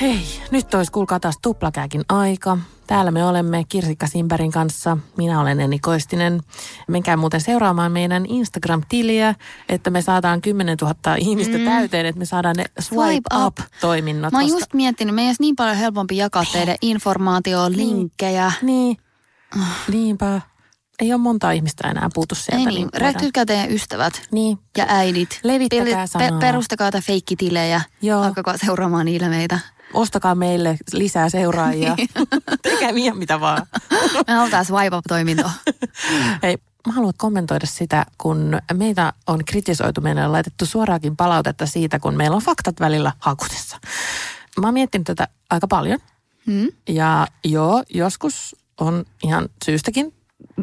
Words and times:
Hei, 0.00 0.20
nyt 0.50 0.74
olisi 0.74 0.92
kuulkaa 0.92 1.20
taas 1.20 1.38
tuplakääkin 1.42 2.02
aika. 2.08 2.58
Täällä 2.86 3.10
me 3.10 3.24
olemme 3.24 3.64
Kirsikka 3.68 4.06
Simpärin 4.06 4.52
kanssa. 4.52 4.98
Minä 5.16 5.40
olen 5.40 5.60
Eni 5.60 5.78
Koistinen. 5.78 6.40
Menkää 6.88 7.16
muuten 7.16 7.40
seuraamaan 7.40 7.92
meidän 7.92 8.26
Instagram-tiliä, 8.26 9.34
että 9.68 9.90
me 9.90 10.02
saadaan 10.02 10.42
10 10.42 10.76
000 10.82 11.16
ihmistä 11.18 11.58
mm. 11.58 11.64
täyteen, 11.64 12.06
että 12.06 12.18
me 12.18 12.24
saadaan 12.24 12.56
ne 12.56 12.64
swipe, 12.80 13.02
Swipe 13.04 13.46
up. 13.46 13.58
up-toiminnot. 13.58 14.32
Mä 14.32 14.38
oon 14.38 14.44
koska- 14.46 14.60
just 14.60 14.74
miettinyt, 14.74 15.14
meidän 15.14 15.28
olisi 15.28 15.42
niin 15.42 15.56
paljon 15.56 15.76
helpompi 15.76 16.16
jakaa 16.16 16.44
teidän 16.52 16.76
informaatioon, 16.82 17.76
linkkejä. 17.76 18.52
Niin, 18.62 18.96
niinpä. 19.88 20.40
Ei 21.00 21.12
ole 21.12 21.20
monta 21.20 21.50
ihmistä 21.50 21.90
enää 21.90 22.08
puutu 22.14 22.34
sieltä. 22.34 22.70
Ei 22.70 22.76
niin, 22.76 22.88
rähtykää 22.96 23.46
teidän 23.46 23.70
ystävät 23.72 24.22
Niin, 24.30 24.58
ja 24.76 24.84
äidit. 24.88 25.40
Levittäkää 25.42 26.06
sanaa. 26.06 26.38
perustakaa 26.38 26.90
tätä 26.90 27.06
feikkitilejä. 27.06 27.80
Joo. 28.02 28.22
Alkakaa 28.22 28.56
seuraamaan 28.56 29.08
ilmeitä. 29.08 29.58
ostakaa 29.94 30.34
meille 30.34 30.76
lisää 30.92 31.28
seuraajia. 31.28 31.94
Niin. 31.94 32.08
Tekää 32.62 32.90
ihan 32.94 33.18
mitä 33.18 33.40
vaan. 33.40 33.66
Me 34.28 34.32
halutaan 34.34 34.64
swipe 34.64 34.96
up-toimintoa. 34.96 35.50
Hei, 36.42 36.56
mä 36.86 36.92
haluan 36.92 37.12
kommentoida 37.16 37.66
sitä, 37.66 38.06
kun 38.18 38.58
meitä 38.74 39.12
on 39.26 39.44
kritisoitu, 39.44 40.00
meille 40.00 40.24
on 40.26 40.32
laitettu 40.32 40.66
suoraakin 40.66 41.16
palautetta 41.16 41.66
siitä, 41.66 41.98
kun 41.98 42.16
meillä 42.16 42.36
on 42.36 42.42
faktat 42.42 42.80
välillä 42.80 43.12
hakusessa. 43.18 43.78
Mä 44.60 44.66
oon 44.66 44.74
miettinyt 44.74 45.06
tätä 45.06 45.28
aika 45.50 45.66
paljon. 45.68 45.98
Hmm? 46.46 46.68
Ja 46.88 47.26
joo, 47.44 47.82
joskus 47.94 48.56
on 48.80 49.04
ihan 49.22 49.48
syystäkin 49.64 50.14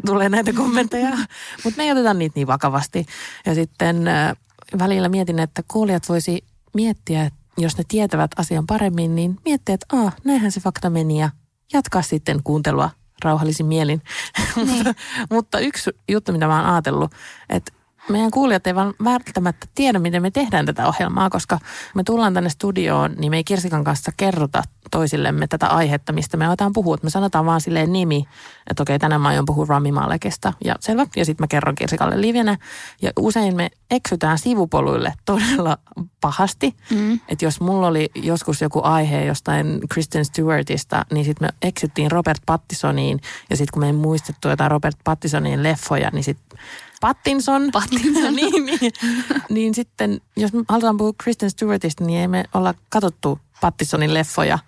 tulee 0.06 0.28
näitä 0.28 0.52
kommentteja, 0.52 1.10
mutta 1.64 1.76
me 1.76 1.84
ei 1.84 1.92
oteta 1.92 2.14
niitä 2.14 2.32
niin 2.36 2.46
vakavasti. 2.46 3.06
Ja 3.46 3.54
sitten 3.54 4.08
äh, 4.08 4.36
välillä 4.78 5.08
mietin, 5.08 5.38
että 5.38 5.62
kuulijat 5.68 6.08
voisi 6.08 6.44
miettiä, 6.74 7.24
että 7.24 7.38
jos 7.58 7.78
ne 7.78 7.84
tietävät 7.88 8.30
asian 8.36 8.66
paremmin, 8.66 9.14
niin 9.14 9.36
miettiä, 9.44 9.74
että 9.74 9.86
ah, 9.96 10.16
näinhän 10.24 10.52
se 10.52 10.60
fakta 10.60 10.90
meni 10.90 11.20
ja 11.20 11.30
jatkaa 11.72 12.02
sitten 12.02 12.42
kuuntelua 12.44 12.90
rauhallisin 13.24 13.66
mielin. 13.66 14.02
mutta, 14.56 14.94
mutta 15.30 15.58
yksi 15.58 15.90
juttu, 16.08 16.32
mitä 16.32 16.46
mä 16.46 16.56
oon 16.56 16.72
ajatellut, 16.72 17.12
että 17.48 17.72
meidän 18.08 18.30
kuulijat 18.30 18.66
ei 18.66 18.74
vaan 18.74 18.94
välttämättä 19.04 19.66
tiedä, 19.74 19.98
miten 19.98 20.22
me 20.22 20.30
tehdään 20.30 20.66
tätä 20.66 20.88
ohjelmaa, 20.88 21.30
koska 21.30 21.58
me 21.94 22.02
tullaan 22.04 22.34
tänne 22.34 22.50
studioon, 22.50 23.14
niin 23.18 23.30
me 23.30 23.36
ei 23.36 23.44
Kirsikan 23.44 23.84
kanssa 23.84 24.12
kerrota 24.16 24.62
toisillemme 24.90 25.46
tätä 25.46 25.66
aihetta, 25.66 26.12
mistä 26.12 26.36
me 26.36 26.46
aletaan 26.46 26.72
puhua. 26.72 26.98
Me 27.02 27.10
sanotaan 27.10 27.46
vaan 27.46 27.60
silleen 27.60 27.92
nimi, 27.92 28.24
että 28.70 28.82
okei, 28.82 28.98
tänään 28.98 29.20
mä 29.20 29.28
aion 29.28 29.44
puhua 29.44 29.66
Rami 29.68 29.92
Malekista. 29.92 30.52
Ja 30.64 30.74
selvä, 30.80 31.06
ja 31.16 31.24
sitten 31.24 31.42
mä 31.44 31.48
kerron 31.48 31.74
Kirsikalle 31.74 32.20
livenä. 32.20 32.56
Ja 33.02 33.10
usein 33.18 33.56
me 33.56 33.70
eksytään 33.90 34.38
sivupoluille 34.38 35.14
todella 35.24 35.78
pahasti. 36.20 36.76
Mm. 36.90 37.20
Että 37.28 37.44
jos 37.44 37.60
mulla 37.60 37.86
oli 37.86 38.10
joskus 38.14 38.62
joku 38.62 38.80
aihe 38.82 39.24
jostain 39.24 39.80
Kristen 39.88 40.24
Stewartista, 40.24 41.06
niin 41.12 41.24
sitten 41.24 41.48
me 41.48 41.68
eksyttiin 41.68 42.10
Robert 42.10 42.42
Pattisoniin. 42.46 43.20
Ja 43.50 43.56
sitten 43.56 43.72
kun 43.72 43.82
me 43.82 43.86
ei 43.86 43.92
muistettu 43.92 44.48
jotain 44.48 44.70
Robert 44.70 44.96
Pattisonin 45.04 45.62
leffoja, 45.62 46.10
niin 46.12 46.24
sitten 46.24 46.58
Pattinson. 47.00 47.68
Pattinson. 47.72 48.34
niin, 48.36 48.66
niin, 48.66 48.92
niin 49.50 49.74
sitten, 49.74 50.20
jos 50.36 50.52
me 50.52 50.64
halutaan 50.68 50.96
puhua 50.96 51.12
Kristen 51.22 51.50
Stewartista, 51.50 52.04
niin 52.04 52.20
ei 52.20 52.28
me 52.28 52.44
olla 52.54 52.74
katsottu 52.88 53.38
Pattisonin 53.60 54.14
leffoja. 54.14 54.58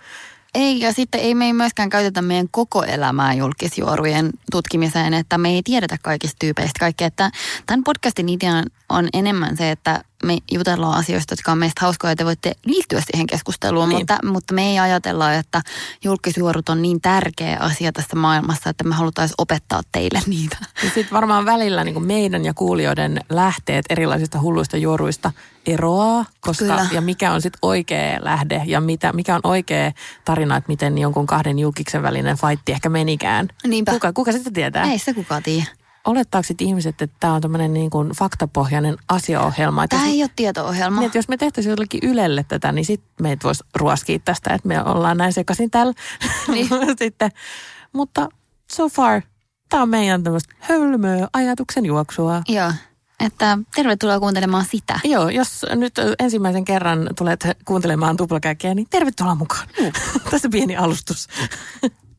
Ei, 0.55 0.81
ja 0.81 0.93
sitten 0.93 1.21
ei 1.21 1.35
me 1.35 1.45
ei 1.47 1.53
myöskään 1.53 1.91
käytetä 1.91 2.23
meidän 2.23 2.49
koko 2.51 2.83
elämää 2.83 3.35
julkisjuorujen 3.35 4.31
tutkimiseen, 4.51 5.15
että 5.15 5.39
me 5.39 5.51
ei 5.51 5.63
tiedetä 5.63 5.97
kaikista 6.03 6.37
tyypeistä 6.39 6.81
kaikkea. 6.81 7.07
Että 7.07 7.31
tämän 7.67 7.85
podcastin 7.85 8.29
idea 8.29 8.62
on 8.89 9.09
enemmän 9.12 9.57
se, 9.57 9.71
että 9.71 10.05
me 10.25 10.38
jutellaan 10.53 10.98
asioista, 10.98 11.32
jotka 11.32 11.53
on 11.53 11.58
meistä 11.58 11.81
hauskoja, 11.81 12.10
ja 12.12 12.16
te 12.16 12.25
voitte 12.25 12.53
liittyä 12.64 13.00
siihen 13.00 13.26
keskusteluun, 13.26 13.88
Niin. 13.88 13.98
mutta, 13.98 14.19
mutta 14.25 14.54
me 14.54 14.70
ei 14.70 14.78
ajatella, 14.78 15.34
että 15.34 15.62
julkisjuorut 16.04 16.69
on 16.69 16.82
niin 16.82 17.00
tärkeä 17.00 17.56
asia 17.60 17.92
tässä 17.92 18.16
maailmassa, 18.16 18.70
että 18.70 18.84
me 18.84 18.94
haluttaisiin 18.94 19.34
opettaa 19.38 19.81
teille 19.92 20.20
niitä. 20.26 20.56
Sitten 20.82 21.08
varmaan 21.12 21.44
välillä 21.44 21.84
niin 21.84 22.03
meidän 22.06 22.44
ja 22.44 22.54
kuulijoiden 22.54 23.20
lähteet 23.31 23.84
erilaisista 23.91 24.41
hulluista 24.41 24.76
juoruista 24.76 25.32
eroaa, 25.66 26.25
koska 26.41 26.64
Kyllä. 26.64 26.87
ja 26.92 27.00
mikä 27.00 27.32
on 27.32 27.42
sitten 27.42 27.58
oikea 27.62 28.19
lähde 28.22 28.62
ja 28.66 28.81
mitä, 28.81 29.12
mikä 29.12 29.34
on 29.34 29.41
oikea 29.44 29.92
tarina, 30.25 30.56
että 30.56 30.69
miten 30.69 30.98
jonkun 30.98 31.26
kahden 31.26 31.58
julkiksen 31.58 32.02
välinen 32.02 32.37
fightti 32.37 32.72
ehkä 32.72 32.88
menikään. 32.88 33.48
Niinpä. 33.66 33.92
Kuka, 33.92 34.12
kuka 34.12 34.32
sitä 34.32 34.50
tietää? 34.50 34.84
Ei 34.92 34.98
se 34.98 35.14
kukaan 35.14 35.42
tiedä. 35.42 35.66
Olettaako 36.06 36.43
sit 36.43 36.61
ihmiset, 36.61 37.03
että 37.03 37.16
tämä 37.21 37.34
on 37.34 37.41
tämmöinen 37.41 37.72
niin 37.72 37.91
kuin 37.91 38.11
faktapohjainen 38.11 38.97
asiaohjelma? 39.09 39.88
Tämä 39.88 40.06
ei 40.06 40.22
ole 40.22 40.31
tieto-ohjelma. 40.37 41.00
niin, 41.00 41.06
että 41.06 41.19
jos 41.19 41.28
me 41.28 41.37
tehtäisiin 41.37 41.71
jollekin 41.71 42.00
Ylelle 42.11 42.44
tätä, 42.49 42.72
niin 42.72 42.84
sitten 42.84 43.11
meitä 43.22 43.44
voisi 43.44 43.65
ruoskia 43.75 44.19
tästä, 44.19 44.55
että 44.55 44.69
me 44.69 44.83
ollaan 44.83 45.16
näin 45.16 45.33
sekaisin 45.33 45.71
täällä. 45.71 45.93
Niin. 46.49 46.69
sitten, 46.99 47.31
mutta 47.93 48.28
so 48.72 48.88
far, 48.88 49.22
tämä 49.69 49.83
on 49.83 49.88
meidän 49.88 50.22
tämmöistä 50.22 50.55
hölmöä 50.59 51.28
ajatuksen 51.33 51.87
juoksua. 51.87 52.43
Joo, 52.49 52.72
että 53.21 53.59
tervetuloa 53.75 54.21
kuuntelemaan 54.21 54.65
sitä. 54.65 55.00
Joo, 55.05 55.28
jos 55.28 55.67
nyt 55.75 55.94
ensimmäisen 56.19 56.65
kerran 56.65 57.09
tulet 57.19 57.44
kuuntelemaan 57.65 58.17
tuplakäkkiä, 58.17 58.75
niin 58.75 58.87
tervetuloa 58.91 59.34
mukaan. 59.34 59.69
Tässä 60.31 60.49
pieni 60.49 60.77
alustus. 60.77 61.28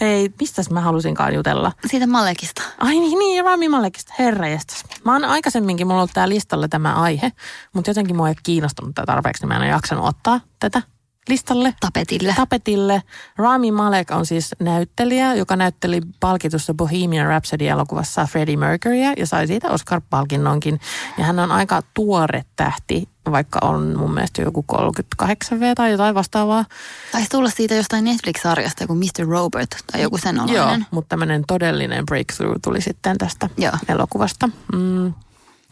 Hei, 0.00 0.30
mistäs 0.40 0.70
mä 0.70 0.80
halusinkaan 0.80 1.34
jutella? 1.34 1.72
Siitä 1.86 2.06
Malekista. 2.06 2.62
Ai 2.78 2.94
niin, 2.94 3.18
niin 3.18 3.44
Rami 3.44 3.68
Malekista, 3.68 4.14
herra 4.18 4.48
jestas. 4.48 4.84
Mä 5.04 5.12
oon 5.12 5.24
aikaisemminkin, 5.24 5.86
mulla 5.86 5.98
on 5.98 6.00
ollut 6.00 6.14
tää 6.14 6.28
listalla 6.28 6.68
tämä 6.68 6.94
aihe, 6.94 7.32
mutta 7.72 7.90
jotenkin 7.90 8.16
mua 8.16 8.28
ei 8.28 8.34
kiinnostunut 8.42 8.94
tätä 8.94 9.06
tarpeeksi, 9.06 9.42
niin 9.42 9.48
mä 9.48 9.54
en 9.54 9.60
ole 9.60 9.68
jaksanut 9.68 10.04
ottaa 10.04 10.40
tätä 10.60 10.82
listalle. 11.28 11.74
Tapetille. 11.80 12.34
Tapetille. 12.36 13.02
Rami 13.36 13.70
Malek 13.70 14.10
on 14.10 14.26
siis 14.26 14.54
näyttelijä, 14.60 15.34
joka 15.34 15.56
näytteli 15.56 16.00
palkitussa 16.20 16.74
Bohemian 16.74 17.26
Rhapsody-elokuvassa 17.26 18.26
Freddie 18.26 18.56
Mercurya 18.56 19.12
ja 19.16 19.26
sai 19.26 19.46
siitä 19.46 19.68
Oscar-palkinnonkin. 19.70 20.80
Ja 21.18 21.24
hän 21.24 21.38
on 21.38 21.52
aika 21.52 21.82
tuore 21.94 22.44
tähti, 22.56 23.08
vaikka 23.30 23.58
on 23.62 23.98
mun 23.98 24.14
mielestä 24.14 24.42
joku 24.42 24.62
38 24.62 25.60
V 25.60 25.72
tai 25.74 25.90
jotain 25.90 26.14
vastaavaa. 26.14 26.64
Taisi 27.12 27.28
tulla 27.30 27.50
siitä 27.50 27.74
jostain 27.74 28.04
Netflix-sarjasta 28.04 28.82
joku 28.84 28.94
Mr. 28.94 29.26
Robert 29.28 29.70
tai 29.92 30.02
joku 30.02 30.18
sen 30.18 30.36
Joo, 30.36 30.64
olainen. 30.64 30.86
mutta 30.90 31.08
tämmöinen 31.08 31.44
todellinen 31.46 32.06
breakthrough 32.06 32.56
tuli 32.64 32.80
sitten 32.80 33.18
tästä 33.18 33.48
Joo. 33.56 33.72
elokuvasta. 33.88 34.48
Mm. 34.72 35.14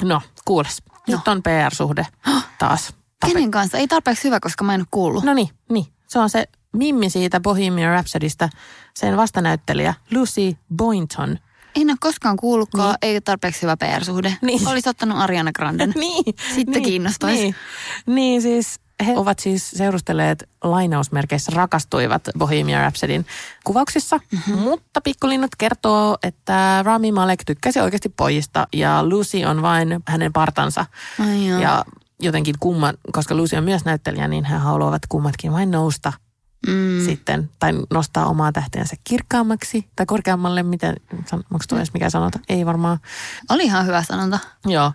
No, 0.02 0.22
kuules. 0.44 0.82
Nyt 1.08 1.28
on 1.28 1.42
PR-suhde 1.42 2.06
taas. 2.58 2.94
Kenen 3.26 3.50
kanssa? 3.50 3.78
Ei 3.78 3.88
tarpeeksi 3.88 4.24
hyvä, 4.24 4.40
koska 4.40 4.64
mä 4.64 4.74
en 4.74 4.80
ole 4.80 4.86
kuullut. 4.90 5.24
No 5.24 5.34
niin, 5.34 5.48
niin. 5.70 5.86
Se 6.08 6.18
on 6.18 6.30
se 6.30 6.48
Mimmi 6.72 7.10
siitä 7.10 7.40
Bohemian 7.40 7.92
Rhapsodysta, 7.92 8.48
sen 8.94 9.16
vastanäyttelijä 9.16 9.94
Lucy 10.10 10.56
Boynton. 10.76 11.38
En 11.76 11.90
ole 11.90 11.96
koskaan 12.00 12.36
kuullutkaan, 12.36 12.98
ei 13.02 13.14
ole 13.14 13.20
tarpeeksi 13.20 13.62
hyvä 13.62 13.76
PR-suhde. 13.76 14.36
Niin. 14.42 14.68
Olisi 14.68 14.88
ottanut 14.88 15.18
Ariana 15.18 15.52
Granden. 15.52 15.92
niin. 16.00 16.24
Sitten 16.54 16.72
niin, 16.72 16.82
kiinnostaisi. 16.82 17.42
Niin. 17.42 17.54
niin 18.06 18.42
siis 18.42 18.80
he 19.06 19.12
ovat 19.16 19.38
siis 19.38 19.70
seurustelleet 19.70 20.48
lainausmerkeissä 20.64 21.52
rakastuivat 21.54 22.28
Bohemian 22.38 22.80
Rhapsodyn 22.80 23.26
kuvauksissa, 23.64 24.20
mm-hmm. 24.32 24.58
mutta 24.58 25.00
pikkulinnut 25.00 25.50
kertoo, 25.58 26.18
että 26.22 26.82
Rami 26.82 27.12
Malek 27.12 27.42
tykkäsi 27.46 27.80
oikeasti 27.80 28.08
pojista 28.08 28.66
ja 28.72 29.04
Lucy 29.04 29.44
on 29.44 29.62
vain 29.62 30.02
hänen 30.08 30.32
partansa. 30.32 30.86
Ai 31.20 31.48
joo. 31.48 31.60
Ja 31.60 31.84
jotenkin 32.20 32.54
kumman, 32.60 32.94
koska 33.12 33.34
Lucy 33.34 33.56
on 33.56 33.64
myös 33.64 33.84
näyttelijä, 33.84 34.28
niin 34.28 34.44
he 34.44 34.56
haluavat 34.56 35.02
kummatkin 35.08 35.52
vain 35.52 35.70
nousta 35.70 36.12
Mm. 36.66 37.04
sitten, 37.04 37.50
tai 37.58 37.72
nostaa 37.90 38.26
omaa 38.26 38.52
tähteensä 38.52 38.96
kirkkaammaksi 39.04 39.88
tai 39.96 40.06
korkeammalle, 40.06 40.62
miten, 40.62 40.96
onko 41.32 41.64
tuo 41.68 41.78
edes 41.78 41.92
mikä 41.92 42.10
sanota? 42.10 42.38
Ei 42.48 42.66
varmaan. 42.66 42.98
Oli 43.50 43.64
ihan 43.64 43.86
hyvä 43.86 44.02
sanonta. 44.02 44.38
Joo. 44.66 44.92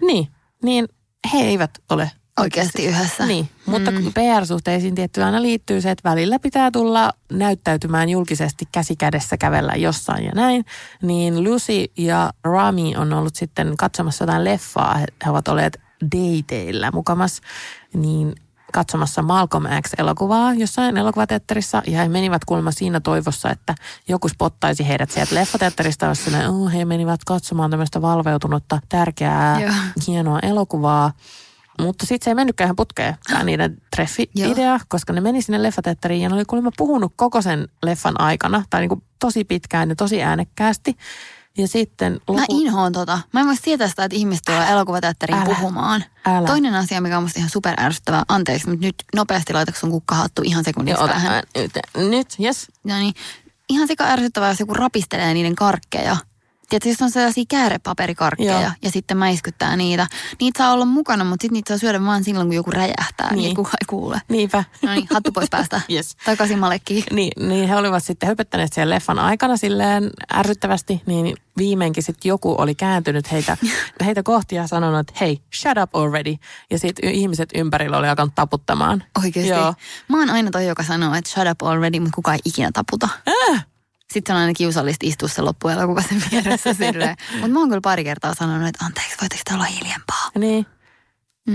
Niin, 0.00 0.28
niin 0.62 0.88
he 1.32 1.38
eivät 1.38 1.70
ole 1.90 2.10
Oikeasti 2.40 2.86
yhdessä. 2.86 3.26
Niin, 3.26 3.48
mutta 3.66 3.90
mm. 3.90 4.12
PR-suhteisiin 4.12 4.94
tietty 4.94 5.22
aina 5.22 5.42
liittyy 5.42 5.80
se, 5.80 5.90
että 5.90 6.10
välillä 6.10 6.38
pitää 6.38 6.70
tulla 6.70 7.12
näyttäytymään 7.32 8.08
julkisesti 8.08 8.64
käsi 8.72 8.96
kädessä 8.96 9.36
kävellä 9.36 9.72
jossain 9.76 10.24
ja 10.24 10.32
näin. 10.34 10.64
Niin 11.02 11.44
Lucy 11.44 11.84
ja 11.98 12.32
Rami 12.44 12.96
on 12.96 13.12
ollut 13.12 13.34
sitten 13.36 13.76
katsomassa 13.76 14.22
jotain 14.22 14.44
leffaa. 14.44 14.94
He, 14.94 15.06
he 15.24 15.30
ovat 15.30 15.48
olleet 15.48 15.80
dateilla 16.02 16.90
mukamas. 16.90 17.40
Niin 17.94 18.34
katsomassa 18.72 19.22
Malcolm 19.22 19.64
X-elokuvaa 19.82 20.54
jossain 20.54 20.96
elokuvateatterissa 20.96 21.82
ja 21.86 21.98
he 21.98 22.08
menivät 22.08 22.44
kuulemma 22.44 22.70
siinä 22.70 23.00
toivossa, 23.00 23.50
että 23.50 23.74
joku 24.08 24.28
spottaisi 24.28 24.88
heidät 24.88 25.10
sieltä 25.10 25.34
leffateatterista, 25.34 26.06
jossa 26.06 26.30
ne, 26.30 26.48
oh, 26.48 26.72
he 26.72 26.84
menivät 26.84 27.20
katsomaan 27.26 27.70
tämmöistä 27.70 28.02
valveutunutta, 28.02 28.80
tärkeää, 28.88 29.60
Joo. 29.60 29.72
hienoa 30.06 30.38
elokuvaa. 30.40 31.12
Mutta 31.80 32.06
sitten 32.06 32.24
se 32.24 32.30
ei 32.30 32.34
mennytkään 32.34 32.66
ihan 32.66 32.76
putkeen, 32.76 33.16
tämä 33.28 33.44
niiden 33.44 33.82
treffi-idea, 33.96 34.80
koska 34.88 35.12
ne 35.12 35.20
meni 35.20 35.42
sinne 35.42 35.62
leffateatteriin 35.62 36.22
ja 36.22 36.28
ne 36.28 36.34
oli 36.34 36.44
kuulemma 36.44 36.70
puhunut 36.76 37.12
koko 37.16 37.42
sen 37.42 37.68
leffan 37.82 38.20
aikana, 38.20 38.64
tai 38.70 38.80
niinku 38.80 39.02
tosi 39.18 39.44
pitkään 39.44 39.88
ja 39.88 39.96
tosi 39.96 40.22
äänekkäästi. 40.22 40.96
Ja 41.58 41.68
sitten 41.68 42.12
Mä 42.12 42.18
lopu- 42.32 42.44
inhoon 42.48 42.92
tota. 42.92 43.18
Mä 43.32 43.40
en 43.40 43.46
voi 43.46 43.56
sietää 43.56 43.88
sitä, 43.88 44.04
että 44.04 44.16
ihmiset 44.16 44.44
tulee 44.46 44.68
elokuvateatteriin 44.70 45.38
Älä. 45.38 45.54
puhumaan. 45.54 46.04
Älä. 46.26 46.46
Toinen 46.46 46.74
asia, 46.74 47.00
mikä 47.00 47.16
on 47.16 47.22
musta 47.22 47.38
ihan 47.38 47.50
super 47.50 47.74
ärsyttävää, 47.80 48.24
anteeksi, 48.28 48.68
mutta 48.68 48.86
nyt 48.86 48.94
nopeasti 49.14 49.52
laitatko 49.52 49.80
sun 49.80 49.90
kukkahattu 49.90 50.42
ihan 50.44 50.64
sekunniksi 50.64 51.00
Joo, 51.00 51.04
ota, 51.04 51.42
nyt, 51.56 52.10
nyt, 52.10 52.36
yes. 52.40 52.66
No 52.84 52.98
niin, 52.98 53.14
ihan 53.68 53.88
sika 53.88 54.04
ärsyttävää, 54.04 54.48
jos 54.48 54.60
joku 54.60 54.74
rapistelee 54.74 55.34
niiden 55.34 55.54
karkkeja. 55.54 56.16
Tiedätkö, 56.68 56.88
jos 56.88 57.02
on 57.02 57.10
sellaisia 57.10 57.44
käärepaperikarkkeja 57.48 58.60
Joo. 58.60 58.70
ja 58.82 58.90
sitten 58.90 59.16
mäiskyttää 59.16 59.76
niitä. 59.76 60.06
Niitä 60.40 60.58
saa 60.58 60.72
olla 60.72 60.84
mukana, 60.84 61.24
mutta 61.24 61.42
sitten 61.42 61.54
niitä 61.54 61.68
saa 61.68 61.78
syödä 61.78 62.04
vaan 62.04 62.24
silloin, 62.24 62.46
kun 62.46 62.56
joku 62.56 62.70
räjähtää, 62.70 63.26
niin, 63.30 63.36
Niin. 63.36 63.44
niin 63.44 63.56
kukaan 63.56 63.74
ei 63.80 63.86
kuule. 63.86 64.22
Niinpä. 64.28 64.64
No 64.82 64.94
niin, 64.94 65.08
hattu 65.12 65.32
pois 65.32 65.50
päästä. 65.50 65.80
Yes. 65.90 66.16
Takaisin 66.24 66.58
Malekkiin. 66.58 67.04
Niin, 67.12 67.48
niin 67.48 67.68
he 67.68 67.76
olivat 67.76 68.04
sitten 68.04 68.26
höpöttäneet 68.28 68.72
siellä 68.72 68.94
leffan 68.94 69.18
aikana 69.18 69.56
silleen 69.56 70.10
ärsyttävästi, 70.34 71.02
niin 71.06 71.36
viimeinkin 71.58 72.02
sitten 72.02 72.28
joku 72.28 72.54
oli 72.58 72.74
kääntynyt 72.74 73.32
heitä, 73.32 73.56
heitä 74.04 74.22
kohti 74.22 74.54
ja 74.54 74.66
sanonut, 74.66 75.00
että 75.00 75.12
hei, 75.20 75.40
shut 75.54 75.78
up 75.82 75.96
already. 75.96 76.34
Ja 76.70 76.78
sitten 76.78 77.10
ihmiset 77.10 77.48
ympärillä 77.54 77.96
oli 77.98 78.08
alkanut 78.08 78.34
taputtamaan. 78.34 79.04
Oikeasti. 79.24 79.50
Joo. 79.50 79.74
Mä 80.08 80.18
oon 80.18 80.30
aina 80.30 80.50
toi, 80.50 80.66
joka 80.66 80.82
sanoo, 80.82 81.14
että 81.14 81.30
shut 81.30 81.48
up 81.50 81.62
already, 81.62 82.00
mutta 82.00 82.14
kukaan 82.14 82.34
ei 82.34 82.40
ikinä 82.44 82.70
taputa. 82.72 83.08
Äh, 83.52 83.66
Sitten 84.12 84.36
on 84.36 84.40
aina 84.40 84.52
kiusallista 84.54 85.06
istua 85.06 85.28
se 85.28 85.42
loppuelokuva 85.42 86.02
sen 86.02 86.22
vieressä 86.30 86.74
silleen. 86.74 87.16
Mutta 87.32 87.48
mä 87.48 87.58
oon 87.58 87.68
kyllä 87.68 87.80
pari 87.80 88.04
kertaa 88.04 88.34
sanonut, 88.34 88.68
että 88.68 88.84
anteeksi, 88.84 89.16
voitteko 89.20 89.42
te 89.48 89.54
olla 89.54 89.64
hiljempaa? 89.64 90.30
niin. 90.38 90.66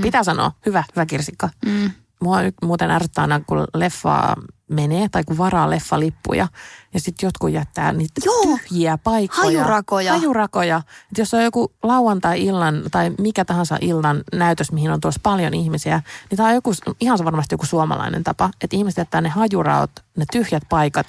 Pitää 0.01 0.23
sanoa. 0.23 0.51
Hyvä, 0.65 0.83
hyvä 0.95 1.05
kirsikka. 1.05 1.50
Mm. 1.65 1.91
Mua 2.21 2.41
nyt 2.41 2.55
muuten 2.63 2.91
ärsyttää 2.91 3.21
aina, 3.21 3.39
kun 3.39 3.67
leffa 3.73 4.35
menee 4.69 5.09
tai 5.09 5.23
kun 5.23 5.38
varaa 5.38 5.69
leffalippuja 5.69 6.47
ja 6.94 7.00
sitten 7.00 7.27
jotkut 7.27 7.51
jättää 7.51 7.94
niitä 7.94 8.21
Joo. 8.25 8.44
tyhjiä 8.44 8.97
paikkoja. 8.97 9.44
Hajurakoja. 9.44 10.13
Hajurakoja. 10.13 10.81
Et 11.11 11.17
jos 11.17 11.33
on 11.33 11.44
joku 11.44 11.73
lauantai-illan 11.83 12.83
tai 12.91 13.11
mikä 13.19 13.45
tahansa 13.45 13.77
illan 13.81 14.23
näytös, 14.33 14.71
mihin 14.71 14.91
on 14.91 15.01
tuossa 15.01 15.19
paljon 15.23 15.53
ihmisiä, 15.53 16.01
niin 16.29 16.38
tämä 16.38 16.50
on 16.50 16.55
joku, 16.55 16.71
ihan 17.00 17.19
varmasti 17.25 17.53
joku 17.53 17.65
suomalainen 17.65 18.23
tapa, 18.23 18.50
että 18.61 18.77
ihmiset 18.77 18.97
jättää 18.97 19.21
ne 19.21 19.29
hajuraot, 19.29 19.91
ne 20.17 20.25
tyhjät 20.31 20.63
paikat, 20.69 21.07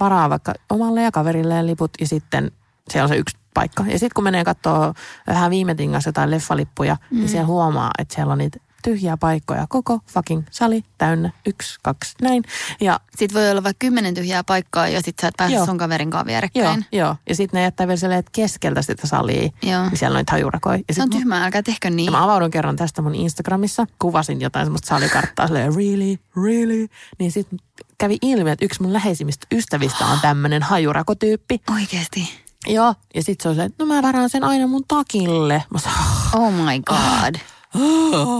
varaa 0.00 0.30
vaikka 0.30 0.54
omalle 0.70 1.02
ja 1.02 1.10
kaverilleen 1.12 1.66
liput 1.66 1.90
ja 2.00 2.06
sitten 2.06 2.52
siellä 2.90 3.04
on 3.04 3.08
se 3.08 3.16
yksi 3.16 3.36
paikka. 3.54 3.82
Ja 3.86 3.98
sitten 3.98 4.14
kun 4.14 4.24
menee 4.24 4.44
katsoa 4.44 4.94
vähän 5.26 5.50
viime 5.50 5.74
tingassa 5.74 6.08
jotain 6.08 6.30
leffalippuja, 6.30 6.96
mm. 7.10 7.18
niin 7.18 7.28
siellä 7.28 7.46
huomaa, 7.46 7.90
että 7.98 8.14
siellä 8.14 8.32
on 8.32 8.38
niitä 8.38 8.58
tyhjiä 8.82 9.16
paikkoja. 9.16 9.66
Koko 9.68 10.00
fucking 10.06 10.42
sali 10.50 10.84
täynnä. 10.98 11.30
Yksi, 11.46 11.78
kaksi, 11.82 12.14
näin. 12.22 12.44
Ja 12.80 13.00
Sitten 13.16 13.40
voi 13.40 13.50
olla 13.50 13.62
vaikka 13.62 13.78
kymmenen 13.86 14.14
tyhjää 14.14 14.44
paikkaa 14.44 14.88
ja 14.88 15.02
sit 15.02 15.18
sä 15.20 15.28
et 15.28 15.34
pääse 15.36 15.54
Joo. 15.54 15.66
sun 15.66 15.78
kaverin 15.78 16.10
kanssa 16.10 16.22
joo, 16.22 16.32
vierekkäin. 16.32 16.84
joo. 16.92 17.16
Ja 17.28 17.34
sitten 17.34 17.58
ne 17.58 17.62
jättää 17.62 17.86
vielä 17.86 17.96
silleen, 17.96 18.18
että 18.18 18.30
keskeltä 18.34 18.82
sitä 18.82 19.06
salia, 19.06 19.50
Joo. 19.62 19.82
niin 19.82 19.96
siellä 19.98 20.14
on 20.16 20.20
niitä 20.20 20.32
hajurakoja. 20.32 20.78
Ja 20.88 20.94
Se 20.94 21.02
on 21.02 21.12
sit 21.12 21.18
tyhmää, 21.18 21.44
älkää 21.44 21.62
tehkö 21.62 21.90
niin. 21.90 22.06
ja 22.06 22.10
mä 22.12 22.24
avaudun 22.24 22.50
kerran 22.50 22.76
tästä 22.76 23.02
mun 23.02 23.14
Instagramissa, 23.14 23.86
kuvasin 23.98 24.40
jotain 24.40 24.66
semmoista 24.66 24.88
salikarttaa, 24.88 25.46
silleen 25.46 25.74
really, 25.74 26.16
really. 26.44 26.86
Niin 27.18 27.32
sitten 27.32 27.58
kävi 27.98 28.18
ilmi, 28.22 28.50
että 28.50 28.64
yksi 28.64 28.82
mun 28.82 28.92
läheisimmistä 28.92 29.46
ystävistä 29.52 30.06
on 30.06 30.18
tämmöinen 30.20 30.62
hajurakotyyppi. 30.62 31.60
Oikeesti. 31.74 32.30
Joo, 32.66 32.94
ja 33.14 33.22
sitten 33.22 33.42
se 33.42 33.48
on 33.48 33.54
silleen, 33.54 33.70
että 33.70 33.84
no 33.84 33.94
mä 33.94 34.02
varaan 34.02 34.30
sen 34.30 34.44
aina 34.44 34.66
mun 34.66 34.84
takille. 34.88 35.64
Mä 35.70 35.78
sanoin, 35.78 36.02
Oh 36.34 36.52
my 36.52 36.82
god. 36.86 37.34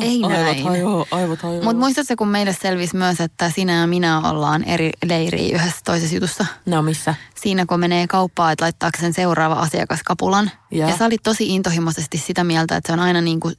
Ei 0.03 0.19
näin. 0.19 0.47
Aivot 0.47 0.65
hajoaa, 0.65 1.07
aivot 1.11 1.43
hajoaa. 1.43 1.65
Mutta 1.65 1.79
muistatko, 1.79 2.17
kun 2.19 2.29
meille 2.29 2.57
selvisi 2.61 2.97
myös, 2.97 3.21
että 3.21 3.51
sinä 3.51 3.73
ja 3.73 3.87
minä 3.87 4.31
ollaan 4.31 4.65
eri 4.65 4.91
leiriä 5.05 5.57
yhdessä 5.57 5.81
toisessa 5.85 6.15
jutussa? 6.15 6.47
No 6.67 6.83
missä? 6.83 7.15
Siinä, 7.35 7.67
kun 7.67 7.81
menee 7.81 8.07
kauppaan, 8.07 8.53
että 8.53 8.65
laittaako 8.65 8.99
sen 9.01 9.13
seuraava 9.13 9.55
asiakas 9.55 10.01
kapulan. 10.05 10.51
Ja. 10.71 10.89
Ja 10.89 10.97
sä 10.97 11.05
olit 11.05 11.23
tosi 11.23 11.55
intohimoisesti 11.55 12.19
sitä 12.19 12.45
mieltä, 12.45 12.77
että 12.77 12.87
se 12.87 12.93
on 12.93 13.01
aina 13.01 13.21
niin 13.21 13.41
kuin, 13.41 13.55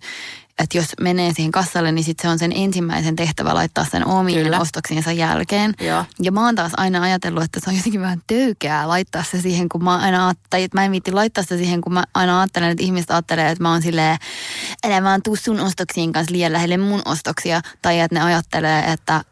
että 0.60 0.78
jos 0.78 0.88
menee 1.02 1.34
siihen 1.34 1.52
kassalle, 1.52 1.92
niin 1.92 2.04
sit 2.04 2.20
se 2.20 2.28
on 2.28 2.40
sen 2.40 2.52
ensimmäisen 2.56 3.16
tehtävä 3.16 3.54
laittaa 3.54 3.86
sen 3.92 4.08
omien 4.08 4.44
Kyllä. 4.44 4.60
ostoksiensa 4.60 5.12
jälkeen. 5.12 5.74
Joo. 5.82 6.06
Ja 6.22 6.32
mä 6.32 6.46
oon 6.46 6.56
taas 6.56 6.72
aina 6.78 7.02
ajatellut, 7.02 7.44
että 7.44 7.60
se 7.60 7.70
on 7.70 7.76
jotenkin 7.76 8.02
vähän 8.02 8.22
töykää 8.28 8.88
laittaa 8.88 9.24
se 9.24 9.42
siihen, 9.42 9.70
kun 9.70 9.84
mä 9.84 9.98
aina 9.98 10.34
tai 10.50 10.64
että 10.64 10.78
mä 10.78 10.86
en 10.86 10.92
viitti 10.92 11.12
laittaa 11.12 11.44
sitä 11.44 11.58
siihen, 11.58 11.82
kun 11.82 11.94
mä 11.94 12.04
aina 12.14 12.40
ajattelen, 12.40 12.70
että 12.70 12.84
ihmiset 12.84 13.12
ajattelee, 13.12 13.52
että 13.52 13.64
mä 13.64 13.72
oon 13.72 13.82
silleen, 13.82 14.18
älä 14.88 15.04
vaan 15.04 15.22
tuu 15.24 15.36
sun 15.36 15.60
ostoksien 15.60 16.12
kanssa 16.12 16.32
liian 16.32 16.54
lähelle 16.54 16.78
mun 16.78 17.02
ostoksia. 17.06 17.62
Tai 17.82 18.00
että 18.00 18.16
ne 18.16 18.22
ajattelee, 18.22 18.92
että, 18.92 19.24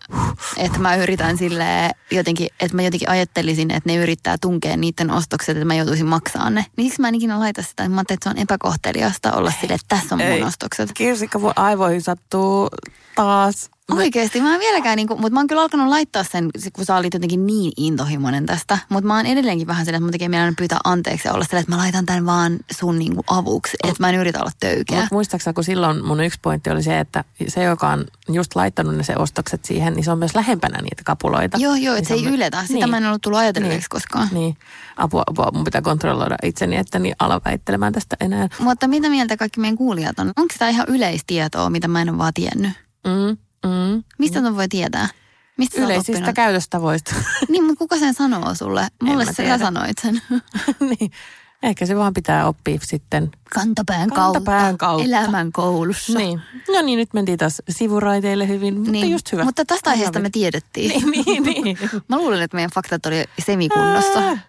että 0.57 0.79
mä 0.79 0.95
yritän 0.95 1.37
silleen 1.37 1.91
jotenkin, 2.11 2.47
että 2.59 2.75
mä 2.75 2.81
jotenkin 2.81 3.09
ajattelisin, 3.09 3.71
että 3.71 3.89
ne 3.89 3.95
yrittää 3.95 4.37
tunkea 4.41 4.77
niiden 4.77 5.11
ostokset, 5.11 5.57
että 5.57 5.65
mä 5.65 5.75
joutuisin 5.75 6.05
maksaa 6.05 6.49
ne. 6.49 6.65
Niin 6.77 6.85
siksi 6.85 7.01
mä 7.01 7.07
en 7.07 7.15
ikinä 7.15 7.39
laita 7.39 7.61
sitä. 7.61 7.89
Mä 7.89 7.95
ajattelin, 7.95 8.17
että 8.17 8.29
se 8.29 8.35
on 8.35 8.41
epäkohteliasta 8.41 9.31
olla 9.31 9.51
silleen, 9.51 9.75
että 9.75 9.95
tässä 9.95 10.15
on 10.15 10.21
mun 10.21 10.31
Ei. 10.31 10.43
ostokset. 10.43 10.91
Kirsikka 11.17 11.39
mun 11.41 11.53
aivoihin 11.55 12.01
sattuu 12.01 12.69
taas. 13.17 13.69
Oikeesti, 13.91 14.41
mä 14.41 14.53
en 14.53 14.59
vieläkään, 14.59 14.95
niinku, 14.95 15.15
mutta 15.15 15.29
mä 15.33 15.39
oon 15.39 15.47
kyllä 15.47 15.61
alkanut 15.61 15.87
laittaa 15.87 16.23
sen, 16.23 16.49
kun 16.73 16.85
sä 16.85 16.95
olit 16.95 17.13
jotenkin 17.13 17.47
niin 17.47 17.71
intohimoinen 17.77 18.45
tästä. 18.45 18.77
Mutta 18.89 19.07
mä 19.07 19.15
oon 19.15 19.25
edelleenkin 19.25 19.67
vähän 19.67 19.85
silleen, 19.85 19.99
että 19.99 20.05
mun 20.05 20.11
tekee 20.11 20.29
mieleen 20.29 20.55
pyytää 20.55 20.79
anteeksi 20.83 21.27
ja 21.27 21.33
olla 21.33 21.43
silleen, 21.43 21.61
että 21.61 21.75
mä 21.75 21.81
laitan 21.81 22.05
tämän 22.05 22.25
vaan 22.25 22.57
sun 22.71 22.99
niinku 22.99 23.23
avuksi. 23.27 23.77
Että 23.83 24.03
mä 24.03 24.09
en 24.09 24.15
yritä 24.15 24.39
olla 24.39 24.51
töykeä. 24.59 24.97
Mutta 24.97 25.15
muistaakseni, 25.15 25.53
kun 25.53 25.63
silloin 25.63 26.05
mun 26.05 26.23
yksi 26.23 26.39
pointti 26.41 26.69
oli 26.69 26.83
se, 26.83 26.99
että 26.99 27.23
se, 27.47 27.63
joka 27.63 27.89
on 27.89 28.05
just 28.29 28.55
laittanut 28.55 28.95
ne 28.95 29.03
se 29.03 29.15
ostokset 29.15 29.65
siihen, 29.65 29.93
niin 29.93 30.03
se 30.03 30.11
on 30.11 30.19
myös 30.19 30.35
lähempänä 30.35 30.81
niitä 30.81 31.03
kapuloita. 31.05 31.57
Joo, 31.57 31.75
joo, 31.75 31.93
Niin 31.93 31.97
että 31.97 32.07
se 32.07 32.13
ei 32.13 32.25
yletä. 32.25 32.61
Sitä 32.61 32.73
niin. 32.73 32.89
mä 32.89 32.97
en 32.97 33.05
ollut 33.05 33.21
tullut 33.21 33.39
ajatelleeksi 33.39 33.89
koskaan. 33.89 34.27
Niin, 34.31 34.57
apua, 34.97 35.23
apua, 35.27 35.51
mun 35.53 35.63
pitää 35.63 35.81
kontrolloida 35.81 36.35
itseni, 36.43 36.77
että 36.77 36.99
niin 36.99 37.15
ala 37.19 37.41
väittelemään 37.45 37.93
tästä 37.93 38.17
enää. 38.19 38.47
Mutta 38.59 38.87
mitä 38.87 39.09
mieltä 39.09 39.37
kaikki 39.37 39.59
meidän 39.59 39.77
kuulijat 39.77 40.19
on? 40.19 40.31
Onko 40.35 40.53
sitä 40.53 40.69
ihan 40.69 40.85
yleistietoa, 40.89 41.69
mitä 41.69 41.87
mä 41.87 42.01
en 42.01 42.09
ole 42.09 42.17
vaan 42.17 42.33
tiennyt? 42.33 42.86
Mm, 43.07 43.37
mm. 43.69 44.03
Mistä 44.19 44.41
ton 44.41 44.55
voi 44.55 44.67
tietää? 44.67 45.07
Mistä 45.57 45.81
Yleisistä 45.81 46.11
oppinut? 46.11 46.35
käytöstavoista. 46.35 47.15
Niin, 47.49 47.63
mutta 47.63 47.79
kuka 47.79 47.97
sen 47.97 48.13
sanoo 48.13 48.55
sulle? 48.55 48.87
Mulle 49.03 49.25
sä 49.25 49.57
sanoit 49.57 49.97
sen. 50.01 50.21
niin. 50.99 51.11
Ehkä 51.63 51.85
se 51.85 51.95
vaan 51.95 52.13
pitää 52.13 52.47
oppia 52.47 52.79
sitten. 52.83 53.31
Kantapään, 53.53 54.09
Kantapään 54.09 54.77
kautta. 54.77 54.85
kautta. 54.85 55.05
Elämän 55.05 55.51
koulussa. 55.51 56.19
Niin. 56.19 56.41
No 56.67 56.81
niin, 56.81 56.97
nyt 56.97 57.13
mentiin 57.13 57.37
taas 57.37 57.61
sivuraiteille 57.69 58.47
hyvin, 58.47 58.79
mutta 58.79 59.05
just 59.05 59.31
hyvä. 59.31 59.43
Mutta 59.43 59.65
tästä 59.65 59.89
aiheesta 59.89 60.19
me 60.19 60.29
tiedettiin. 60.29 61.11
Niin, 61.11 61.25
niin, 61.25 61.43
niin. 61.63 61.77
Mä 62.07 62.17
luulen, 62.17 62.41
että 62.41 62.55
meidän 62.57 62.71
faktat 62.73 63.05
oli 63.05 63.23
semikunnossa. 63.45 64.19
Äh. 64.19 64.45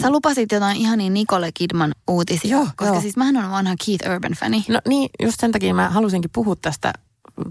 Sä 0.00 0.10
lupasit 0.10 0.52
jotain 0.52 0.76
ihania 0.76 1.10
Nicole 1.10 1.52
Kidman 1.54 1.92
uutisia, 2.08 2.50
Joo, 2.50 2.66
koska 2.76 2.94
joo. 2.94 3.00
siis 3.00 3.16
mähän 3.16 3.36
on 3.36 3.50
vanha 3.50 3.74
Keith 3.86 4.06
Urban-fani. 4.10 4.64
No 4.68 4.80
niin, 4.88 5.10
just 5.22 5.40
sen 5.40 5.52
takia 5.52 5.74
mä 5.74 5.88
halusinkin 5.88 6.30
puhua 6.34 6.56
tästä. 6.56 6.92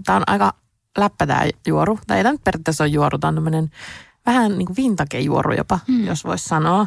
Tämä 0.04 0.16
on 0.16 0.22
aika 0.26 0.52
läppä 0.98 1.26
tämä 1.26 1.42
juoru. 1.66 1.98
Tai 2.06 2.16
ei 2.16 2.22
tämä 2.22 2.32
nyt 2.32 2.44
periaatteessa 2.44 2.84
ole 2.84 2.88
juoru, 2.88 3.18
tämä 3.18 3.28
on 3.28 3.34
tämmöinen 3.34 3.70
vähän 4.26 4.58
niin 4.58 4.66
kuin 4.66 4.76
vintage-juoru 4.76 5.52
jopa, 5.52 5.78
hmm. 5.88 6.06
jos 6.06 6.24
voisi 6.24 6.48
sanoa. 6.48 6.86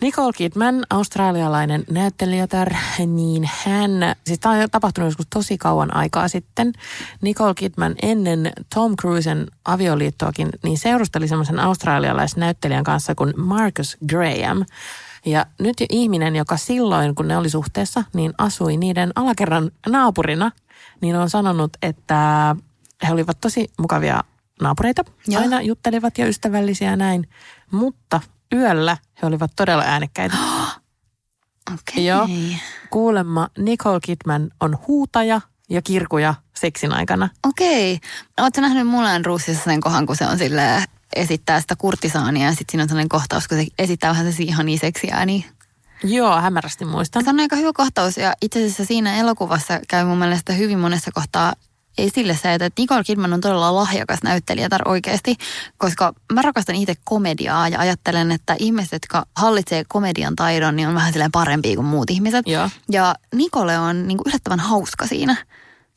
Nicole 0.00 0.32
Kidman, 0.32 0.86
australialainen 0.90 1.84
näyttelijätär, 1.90 2.74
niin 3.06 3.50
hän, 3.64 3.90
siis 4.26 4.40
tämä 4.40 4.54
on 4.54 4.70
tapahtunut 4.70 5.08
joskus 5.08 5.26
tosi 5.30 5.58
kauan 5.58 5.96
aikaa 5.96 6.28
sitten. 6.28 6.72
Nicole 7.22 7.54
Kidman 7.54 7.94
ennen 8.02 8.52
Tom 8.74 8.96
Cruisen 8.96 9.46
avioliittoakin, 9.64 10.48
niin 10.62 10.78
seurusteli 10.78 11.28
semmoisen 11.28 11.60
australialaisen 11.60 12.40
näyttelijän 12.40 12.84
kanssa 12.84 13.14
kuin 13.14 13.34
Marcus 13.36 13.96
Graham. 14.08 14.64
Ja 15.26 15.46
nyt 15.60 15.80
jo 15.80 15.86
ihminen, 15.90 16.36
joka 16.36 16.56
silloin, 16.56 17.14
kun 17.14 17.28
ne 17.28 17.36
oli 17.36 17.50
suhteessa, 17.50 18.04
niin 18.14 18.32
asui 18.38 18.76
niiden 18.76 19.12
alakerran 19.14 19.70
naapurina, 19.88 20.50
niin 21.00 21.16
on 21.16 21.30
sanonut, 21.30 21.72
että 21.82 22.56
he 23.08 23.12
olivat 23.12 23.40
tosi 23.40 23.70
mukavia 23.78 24.24
naapureita. 24.60 25.04
Joo. 25.26 25.42
Aina 25.42 25.62
juttelivat 25.62 26.18
ja 26.18 26.26
ystävällisiä 26.26 26.90
ja 26.90 26.96
näin. 26.96 27.28
Mutta 27.70 28.20
yöllä 28.54 28.96
he 29.22 29.26
olivat 29.26 29.52
todella 29.56 29.82
äänekkäitä. 29.82 30.36
Okei. 31.74 32.06
Joo. 32.06 32.28
Kuulemma 32.90 33.48
Nicole 33.58 34.00
Kidman 34.00 34.50
on 34.60 34.78
huutaja 34.86 35.40
ja 35.70 35.82
kirkuja 35.82 36.34
seksin 36.56 36.92
aikana. 36.92 37.28
Okei. 37.48 38.00
Oletko 38.40 38.60
nähnyt 38.60 38.86
Mulan 38.86 39.24
Ruussissa 39.24 39.64
sen 39.64 39.80
kohan, 39.80 40.06
kun 40.06 40.16
se 40.16 40.26
on 40.26 40.38
sille 40.38 40.84
esittää 41.16 41.60
sitä 41.60 41.76
kurtisaania 41.76 42.46
ja 42.46 42.50
sitten 42.50 42.64
siinä 42.70 42.82
on 42.82 42.88
sellainen 42.88 43.08
kohtaus, 43.08 43.48
kun 43.48 43.58
se 43.58 43.66
esittää 43.78 44.10
vähän 44.10 44.32
se 44.32 44.42
ihan 44.42 44.66
niin 44.66 44.78
seksiä, 44.78 45.26
niin 45.26 45.44
Joo, 46.04 46.40
hämärästi 46.40 46.84
muistan. 46.84 47.24
Se 47.24 47.30
on 47.30 47.40
aika 47.40 47.56
hyvä 47.56 47.70
kohtaus 47.74 48.16
ja 48.16 48.32
itse 48.42 48.58
asiassa 48.58 48.84
siinä 48.84 49.16
elokuvassa 49.16 49.80
käy 49.88 50.04
mun 50.04 50.18
mielestä 50.18 50.52
hyvin 50.52 50.78
monessa 50.78 51.10
kohtaa 51.14 51.52
esille 51.98 52.36
se, 52.36 52.54
että 52.54 52.70
Nicole 52.78 53.04
Kidman 53.04 53.32
on 53.32 53.40
todella 53.40 53.74
lahjakas 53.74 54.22
näyttelijä 54.22 54.68
tar 54.68 54.88
oikeasti, 54.88 55.36
koska 55.78 56.12
mä 56.32 56.42
rakastan 56.42 56.74
itse 56.74 56.94
komediaa 57.04 57.68
ja 57.68 57.80
ajattelen, 57.80 58.32
että 58.32 58.56
ihmiset, 58.58 58.92
jotka 58.92 59.26
hallitsee 59.36 59.84
komedian 59.88 60.36
taidon, 60.36 60.76
niin 60.76 60.88
on 60.88 60.94
vähän 60.94 61.12
silleen 61.12 61.32
parempia 61.32 61.76
kuin 61.76 61.86
muut 61.86 62.10
ihmiset. 62.10 62.46
Joo. 62.46 62.68
Ja 62.90 63.14
Nicole 63.34 63.78
on 63.78 64.08
niin 64.08 64.18
kuin 64.18 64.28
yllättävän 64.28 64.60
hauska 64.60 65.06
siinä. 65.06 65.36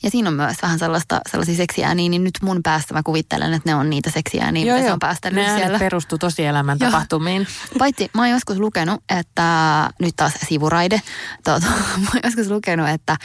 Ja 0.03 0.09
siinä 0.09 0.29
on 0.29 0.35
myös 0.35 0.57
vähän 0.61 0.79
sellaista, 0.79 1.21
sellaisia 1.31 1.55
seksiääniä, 1.55 2.09
niin 2.09 2.23
nyt 2.23 2.33
mun 2.41 2.63
päästä 2.63 2.93
mä 2.93 3.03
kuvittelen, 3.03 3.53
että 3.53 3.69
ne 3.69 3.75
on 3.75 3.89
niitä 3.89 4.11
seksiääniä, 4.11 4.73
mitä 4.73 4.87
se 4.87 4.93
on 4.93 4.99
päästänyt 4.99 5.45
ne 5.45 5.55
siellä. 5.57 5.79
perustuu 5.79 6.17
tosielämän 6.17 6.77
Joo. 6.79 6.91
tapahtumiin. 6.91 7.47
Paitsi 7.79 8.09
mä 8.13 8.21
oon 8.21 8.31
joskus 8.31 8.57
lukenut, 8.57 9.03
että 9.17 9.89
nyt 9.99 10.15
taas 10.15 10.33
sivuraide, 10.47 11.01
tota, 11.43 11.67
mä 11.97 12.07
oon 12.13 12.21
joskus 12.23 12.49
lukenut, 12.49 12.89
että 12.89 13.17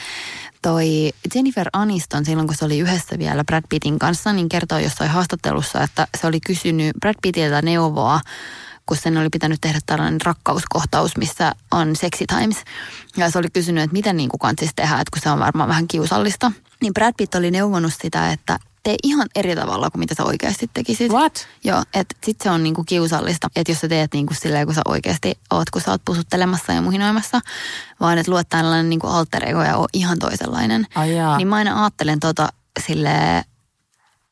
toi 0.61 1.11
Jennifer 1.35 1.67
Aniston 1.73 2.25
silloin, 2.25 2.47
kun 2.47 2.57
se 2.57 2.65
oli 2.65 2.79
yhdessä 2.79 3.19
vielä 3.19 3.43
Brad 3.43 3.63
Pittin 3.69 3.99
kanssa, 3.99 4.33
niin 4.33 4.49
kertoi 4.49 4.83
jossain 4.83 5.09
haastattelussa, 5.09 5.83
että 5.83 6.07
se 6.17 6.27
oli 6.27 6.39
kysynyt 6.39 6.95
Brad 6.99 7.15
Pittiltä 7.21 7.61
neuvoa, 7.61 8.21
kun 8.85 8.97
sen 8.97 9.17
oli 9.17 9.29
pitänyt 9.29 9.61
tehdä 9.61 9.79
tällainen 9.85 10.21
rakkauskohtaus, 10.21 11.17
missä 11.17 11.55
on 11.71 11.95
sexy 11.95 12.25
times. 12.27 12.57
Ja 13.17 13.31
se 13.31 13.39
oli 13.39 13.47
kysynyt, 13.53 13.83
että 13.83 13.93
miten 13.93 14.17
niin 14.17 14.29
kuin 14.29 14.39
kantsisi 14.39 14.71
tehdä, 14.75 14.93
että 14.93 15.11
kun 15.13 15.21
se 15.21 15.29
on 15.29 15.39
varmaan 15.39 15.69
vähän 15.69 15.87
kiusallista. 15.87 16.51
Niin 16.81 16.93
Brad 16.93 17.13
Pitt 17.17 17.35
oli 17.35 17.51
neuvonut 17.51 17.93
sitä, 18.01 18.31
että 18.31 18.59
tee 18.83 18.95
ihan 19.03 19.27
eri 19.35 19.55
tavalla 19.55 19.89
kuin 19.89 19.99
mitä 19.99 20.15
sä 20.15 20.23
oikeasti 20.23 20.69
tekisit. 20.73 21.11
What? 21.11 21.47
Joo, 21.63 21.83
että 21.93 22.15
sit 22.23 22.41
se 22.41 22.49
on 22.49 22.63
niinku 22.63 22.83
kiusallista, 22.83 23.47
että 23.55 23.71
jos 23.71 23.79
sä 23.79 23.87
teet 23.87 24.13
niinku 24.13 24.33
silleen, 24.33 24.65
kun 24.65 24.75
sä 24.75 24.81
oikeasti 24.85 25.39
oot, 25.51 25.69
kun 25.69 25.81
sä 25.81 25.91
oot 25.91 26.01
pusuttelemassa 26.05 26.73
ja 26.73 26.81
muhinoimassa, 26.81 27.39
vaan 27.99 28.17
että 28.17 28.31
luot 28.31 28.49
tällainen 28.49 28.89
niinku 28.89 29.07
alter 29.07 29.49
ego 29.49 29.63
ja 29.63 29.77
oo 29.77 29.87
ihan 29.93 30.19
toisenlainen. 30.19 30.87
Ai 30.95 31.15
jaa. 31.15 31.37
Niin 31.37 31.47
mä 31.47 31.55
aina 31.55 31.83
ajattelen 31.83 32.19
tota 32.19 32.49
silleen, 32.85 33.43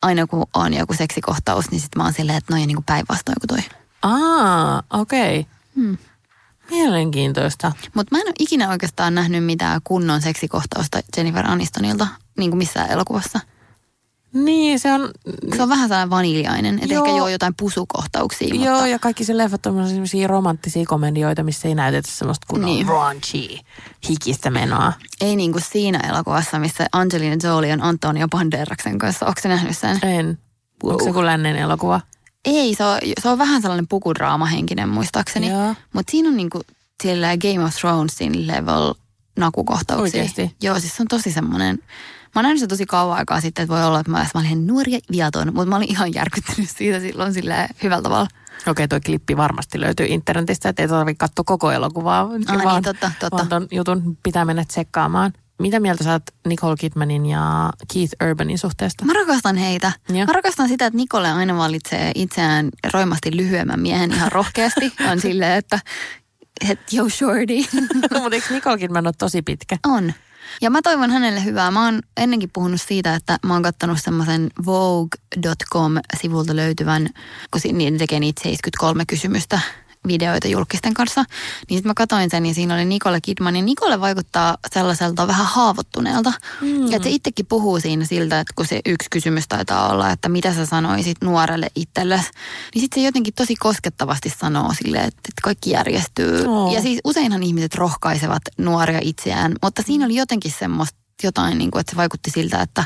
aina 0.01 0.27
kun 0.27 0.45
on 0.53 0.73
joku 0.73 0.93
seksikohtaus, 0.93 1.71
niin 1.71 1.81
sit 1.81 1.95
mä 1.95 2.03
oon 2.03 2.13
silleen, 2.13 2.37
että 2.37 2.53
noi 2.53 2.61
on 2.61 2.67
niinku 2.67 2.83
päinvastoin 2.85 3.35
kuin 3.39 3.47
toi. 3.47 3.77
Aa, 4.01 4.83
okei. 4.93 5.39
Okay. 5.39 5.51
Hmm. 5.75 5.97
Mielenkiintoista. 6.69 7.71
Mutta 7.93 8.15
mä 8.15 8.21
en 8.21 8.27
ole 8.27 8.35
ikinä 8.39 8.69
oikeastaan 8.69 9.15
nähnyt 9.15 9.45
mitään 9.45 9.81
kunnon 9.83 10.21
seksikohtausta 10.21 10.99
Jennifer 11.17 11.47
Anistonilta, 11.47 12.07
niin 12.37 12.51
kuin 12.51 12.57
missään 12.57 12.91
elokuvassa. 12.91 13.39
Niin, 14.33 14.79
se 14.79 14.93
on... 14.93 15.09
Se 15.55 15.63
on 15.63 15.69
vähän 15.69 15.89
sellainen 15.89 16.09
vaniljainen, 16.09 16.79
että 16.81 16.93
Joo. 16.93 17.05
ehkä 17.05 17.17
joo 17.17 17.27
jotain 17.27 17.53
pusukohtauksia, 17.59 18.55
Joo, 18.55 18.71
mutta... 18.71 18.87
ja 18.87 18.99
kaikki 18.99 19.23
se 19.23 19.37
leffat 19.37 19.65
on 19.65 19.87
sellaisia 19.87 20.27
romanttisia 20.27 20.85
komedioita, 20.87 21.43
missä 21.43 21.67
ei 21.67 21.75
näytetä 21.75 22.09
semmoista 22.11 22.47
kunnon 22.49 22.69
Niin. 22.69 22.87
raunchy, 22.87 23.57
hikistä 24.09 24.51
menoa. 24.51 24.93
Ei 25.21 25.35
niin 25.35 25.51
kuin 25.51 25.63
siinä 25.71 25.99
elokuvassa, 25.99 26.59
missä 26.59 26.87
Angelina 26.91 27.35
Jolie 27.43 27.73
on 27.73 27.83
Antonio 27.83 28.27
Banderaksen 28.27 28.97
kanssa. 28.97 29.25
Onko 29.25 29.41
se 29.41 29.47
nähnyt 29.47 29.77
sen? 29.77 29.99
En. 30.01 30.37
Wow. 30.83 30.91
Onko 30.91 31.03
se 31.03 31.11
kuin 31.11 31.25
lännen 31.25 31.55
elokuva? 31.55 32.01
Ei, 32.45 32.75
se 32.75 32.83
on, 32.83 32.97
se 33.21 33.29
on 33.29 33.37
vähän 33.37 33.61
sellainen 33.61 33.87
pukudraamahenkinen 33.87 34.89
muistaakseni. 34.89 35.49
Joo. 35.49 35.75
Mutta 35.93 36.11
siinä 36.11 36.29
on 36.29 36.37
niin 36.37 36.49
kuin 36.49 36.63
Game 37.41 37.65
of 37.65 37.75
Thronesin 37.75 38.47
level 38.47 38.93
nakukohtauksia. 39.37 40.21
Oikeesti? 40.21 40.55
Joo, 40.61 40.79
siis 40.79 40.95
se 40.95 41.03
on 41.03 41.07
tosi 41.07 41.31
semmoinen... 41.31 41.79
Mä 42.35 42.41
nähnyt 42.41 42.59
se 42.59 42.67
tosi 42.67 42.85
kauan 42.85 43.17
aikaa 43.17 43.41
sitten, 43.41 43.63
että 43.63 43.75
voi 43.75 43.85
olla, 43.85 43.99
että 43.99 44.11
mä, 44.11 44.25
mä 44.33 44.39
olin 44.39 44.67
nuori 44.67 44.93
ja 44.93 44.99
viaton, 45.11 45.47
mutta 45.53 45.65
mä 45.65 45.75
olin 45.75 45.91
ihan 45.91 46.13
järkyttynyt 46.13 46.69
siitä 46.69 46.99
silloin 46.99 47.33
sillä 47.33 47.67
hyvällä 47.83 48.01
tavalla. 48.01 48.27
Okei, 48.67 48.87
tuo 48.87 48.99
klippi 49.05 49.37
varmasti 49.37 49.79
löytyy 49.79 50.05
internetistä, 50.09 50.69
että 50.69 50.81
ei 50.81 50.87
tarvitse 50.87 51.17
katsoa 51.19 51.43
koko 51.45 51.71
elokuvaa, 51.71 52.27
niin, 52.27 52.63
vaan, 52.63 52.83
totta, 52.83 53.11
totta. 53.19 53.37
vaan 53.37 53.47
ton 53.47 53.67
jutun 53.71 54.17
pitää 54.23 54.45
mennä 54.45 54.65
tsekkaamaan. 54.65 55.33
Mitä 55.59 55.79
mieltä 55.79 56.03
sä 56.03 56.11
oot 56.11 56.23
Nicole 56.47 56.75
Kidmanin 56.79 57.25
ja 57.25 57.69
Keith 57.93 58.13
Urbanin 58.29 58.57
suhteesta? 58.57 59.05
Mä 59.05 59.13
rakastan 59.13 59.57
heitä. 59.57 59.91
Joo. 60.09 60.25
Mä 60.25 60.33
rakastan 60.33 60.67
sitä, 60.67 60.85
että 60.85 60.97
Nikole 60.97 61.31
aina 61.31 61.57
valitsee 61.57 62.11
itseään 62.15 62.69
roimasti 62.93 63.37
lyhyemmän 63.37 63.79
miehen 63.79 64.13
ihan 64.13 64.31
rohkeasti. 64.31 64.93
On 65.11 65.21
silleen, 65.21 65.57
että 65.57 65.79
et, 66.69 66.79
yo 66.93 67.09
shorty. 67.09 67.53
Mutta 68.21 68.35
eikö 68.35 68.53
Nicole 68.53 68.77
Kidman 68.77 69.07
ole 69.07 69.13
tosi 69.17 69.41
pitkä? 69.41 69.77
on. 69.87 70.13
Ja 70.61 70.69
mä 70.69 70.81
toivon 70.81 71.11
hänelle 71.11 71.43
hyvää. 71.43 71.71
Mä 71.71 71.85
oon 71.85 72.01
ennenkin 72.17 72.49
puhunut 72.53 72.81
siitä, 72.81 73.15
että 73.15 73.37
mä 73.45 73.53
oon 73.53 73.63
kattanut 73.63 73.97
semmoisen 74.01 74.49
Vogue.com-sivulta 74.65 76.55
löytyvän, 76.55 77.09
kun 77.51 77.61
niin 77.73 77.97
tekee 77.97 78.19
niitä 78.19 78.43
73 78.43 79.05
kysymystä 79.05 79.59
videoita 80.07 80.47
julkisten 80.47 80.93
kanssa. 80.93 81.21
Niin 81.69 81.77
sitten 81.77 81.89
mä 81.89 81.93
katsoin 81.93 82.29
sen 82.29 82.45
ja 82.45 82.53
siinä 82.53 82.73
oli 82.73 82.85
Nicole 82.85 83.21
Kidman. 83.21 83.55
Ja 83.55 83.61
Nicole 83.61 84.01
vaikuttaa 84.01 84.57
sellaiselta 84.73 85.27
vähän 85.27 85.45
haavoittuneelta. 85.45 86.33
Mm. 86.61 86.85
Että 86.85 87.03
se 87.03 87.09
itsekin 87.09 87.45
puhuu 87.45 87.79
siinä 87.79 88.05
siltä, 88.05 88.39
että 88.39 88.53
kun 88.55 88.65
se 88.65 88.81
yksi 88.85 89.09
kysymys 89.09 89.47
taitaa 89.47 89.89
olla, 89.89 90.11
että 90.11 90.29
mitä 90.29 90.53
sä 90.53 90.65
sanoisit 90.65 91.17
nuorelle 91.23 91.67
itsellesi. 91.75 92.29
Niin 92.73 92.81
sitten 92.81 93.01
se 93.01 93.05
jotenkin 93.05 93.33
tosi 93.33 93.55
koskettavasti 93.55 94.33
sanoo 94.37 94.73
sille, 94.73 94.97
että, 94.97 95.07
että 95.07 95.41
kaikki 95.43 95.71
järjestyy. 95.71 96.45
Oo. 96.45 96.73
Ja 96.73 96.81
siis 96.81 96.99
useinhan 97.03 97.43
ihmiset 97.43 97.75
rohkaisevat 97.75 98.41
nuoria 98.57 98.99
itseään, 99.01 99.55
mutta 99.63 99.81
siinä 99.85 100.05
oli 100.05 100.15
jotenkin 100.15 100.51
semmoista 100.51 101.06
jotain, 101.23 101.57
niin 101.57 101.71
kuin, 101.71 101.79
että 101.79 101.91
se 101.91 101.97
vaikutti 101.97 102.31
siltä, 102.31 102.61
että, 102.61 102.85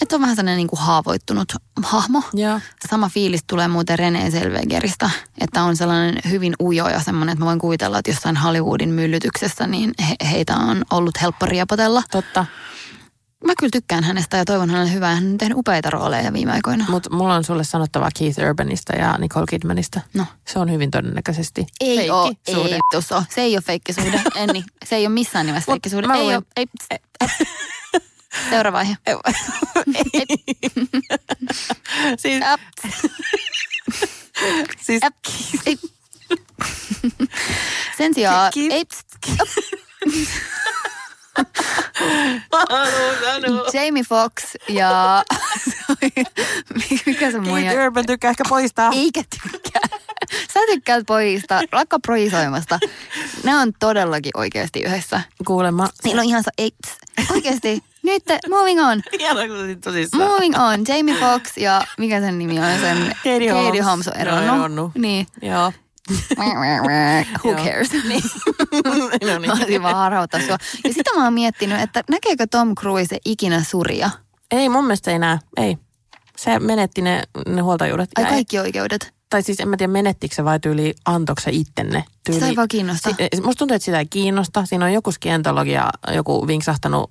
että 0.00 0.16
on 0.16 0.22
vähän 0.22 0.36
sellainen 0.36 0.56
niin 0.56 0.68
kuin 0.68 0.80
haavoittunut 0.80 1.52
hahmo. 1.82 2.22
Joo. 2.34 2.60
Sama 2.90 3.08
fiilis 3.08 3.44
tulee 3.46 3.68
muuten 3.68 3.98
René 3.98 4.30
Selvegeristä, 4.30 5.10
että 5.40 5.62
on 5.62 5.76
sellainen 5.76 6.20
hyvin 6.30 6.54
ujo 6.62 6.88
ja 6.88 7.00
semmoinen, 7.00 7.32
että 7.32 7.44
mä 7.44 7.46
voin 7.46 7.58
kuvitella, 7.58 7.98
että 7.98 8.10
jossain 8.10 8.36
Hollywoodin 8.36 8.90
myllytyksessä 8.90 9.66
niin 9.66 9.94
he, 10.08 10.16
heitä 10.30 10.56
on 10.56 10.84
ollut 10.90 11.20
helppo 11.22 11.46
riepotella. 11.46 12.02
Totta. 12.10 12.46
Mä 13.46 13.52
kyllä 13.58 13.70
tykkään 13.72 14.04
hänestä 14.04 14.36
ja 14.36 14.44
toivon 14.44 14.70
hänelle 14.70 14.92
hyvää. 14.92 15.14
Hän 15.14 15.26
on 15.32 15.38
tehnyt 15.38 15.58
upeita 15.58 15.90
rooleja 15.90 16.32
viime 16.32 16.52
aikoina. 16.52 16.84
Mutta 16.88 17.10
mulla 17.10 17.34
on 17.34 17.44
sulle 17.44 17.64
sanottavaa 17.64 18.08
Keith 18.18 18.38
Urbanista 18.48 18.96
ja 18.96 19.18
Nicole 19.18 19.46
Kidmanista. 19.50 20.00
No. 20.14 20.26
Se 20.46 20.58
on 20.58 20.70
hyvin 20.72 20.90
todennäköisesti 20.90 21.66
Ei 21.80 21.96
feikki 21.96 22.10
oo, 22.10 22.32
suhde. 22.54 22.68
ei 22.68 22.74
vittus 22.74 23.12
oo. 23.12 23.22
Se 23.28 23.40
ei 23.40 23.54
ole 23.56 23.62
feikkisuhde, 23.62 24.22
Enni. 24.36 24.64
Se 24.84 24.96
ei 24.96 25.06
ole 25.06 25.14
missään 25.14 25.46
nimessä 25.46 25.70
Mut 25.70 25.74
feikkisuhde. 25.74 26.06
mä 26.06 26.14
Ei 26.14 26.20
luulen- 26.20 26.36
ole, 26.36 26.44
ei, 26.56 26.66
Seuraava 28.50 28.78
aihe. 28.78 28.96
siis, 32.16 32.42
Äp, 32.42 32.60
siis 34.80 35.02
äp, 35.04 35.14
ei. 35.66 35.78
Sen 37.98 38.14
sijaan, 38.14 38.52
ei, 38.70 38.84
Jamie 43.72 44.02
Fox 44.08 44.32
ja 44.68 45.22
mikä 47.06 47.30
se 47.30 47.40
mun 47.40 47.60
Keith 47.60 47.76
Urban 47.86 48.06
tykkää 48.06 48.30
ehkä 48.30 48.44
poistaa. 48.48 48.90
Eikä 48.94 49.22
tykkää. 49.42 49.98
Sä 50.54 50.60
tykkäät 50.66 51.06
pojista, 51.06 51.60
lakka 51.72 51.98
projisoimasta. 51.98 52.78
Ne 53.44 53.56
on 53.56 53.72
todellakin 53.78 54.32
oikeasti 54.34 54.80
yhdessä. 54.80 55.20
Kuulemma. 55.46 55.88
Niillä 56.04 56.20
on 56.20 56.26
ihan 56.28 56.42
sa- 56.42 56.50
ei, 56.58 56.70
oikeasti. 57.30 57.82
Nyt, 58.02 58.22
moving 58.48 58.80
on. 58.80 59.02
Hienoa, 59.18 59.42
tosissaan. 59.84 60.22
Moving 60.30 60.54
on. 60.58 60.84
Jamie 60.88 61.14
Fox 61.20 61.56
ja 61.56 61.82
mikä 61.98 62.20
sen 62.20 62.38
nimi 62.38 62.60
on? 62.60 62.80
Sen 62.80 63.16
Katie 63.16 63.50
Holmes. 63.50 63.66
Katie 63.66 63.80
Holmes 63.82 64.08
on 64.08 64.16
eronnut. 64.16 64.92
Niin. 64.94 65.26
Joo. 65.42 65.72
Who 67.44 67.54
cares? 67.64 67.90
Niin. 67.92 68.22
no 69.48 69.54
niin. 69.68 69.82
vaan 69.82 69.96
harhauttaa 69.96 70.40
sua. 70.40 70.58
Ja 70.84 70.92
sitä 70.94 71.10
mä 71.16 71.24
oon 71.24 71.32
miettinyt, 71.32 71.80
että 71.80 72.04
näkeekö 72.10 72.46
Tom 72.50 72.74
Cruise 72.74 73.18
ikinä 73.24 73.62
suria? 73.64 74.10
Ei, 74.50 74.68
mun 74.68 74.84
mielestä 74.84 75.10
ei 75.10 75.18
näe. 75.18 75.38
Ei. 75.56 75.78
Se 76.36 76.58
menetti 76.58 77.02
ne, 77.02 77.22
ne 77.46 77.60
huoltajuudet. 77.60 78.10
Ai 78.16 78.24
Ja 78.24 78.28
ei- 78.28 78.34
kaikki 78.34 78.58
oikeudet. 78.58 79.14
Tai 79.30 79.42
siis 79.42 79.60
en 79.60 79.68
mä 79.68 79.76
tiedä, 79.76 79.92
menettikö 79.92 80.34
se 80.34 80.44
vai 80.44 80.60
tyyli 80.60 80.94
antoiko 81.04 81.40
se 81.40 81.50
ittenne. 81.54 82.04
Tyyli, 82.24 82.38
Sitä 82.40 82.48
ei 82.50 82.56
vaan 82.56 82.68
kiinnosta. 82.68 83.10
Si- 83.10 83.40
musta 83.42 83.58
tuntuu, 83.58 83.74
että 83.74 83.84
sitä 83.84 83.98
ei 83.98 84.06
kiinnosta. 84.06 84.66
Siinä 84.66 84.84
on 84.84 84.92
joku 84.92 85.12
skientologia, 85.12 85.90
joku 86.14 86.46
vinksahtanut 86.46 87.10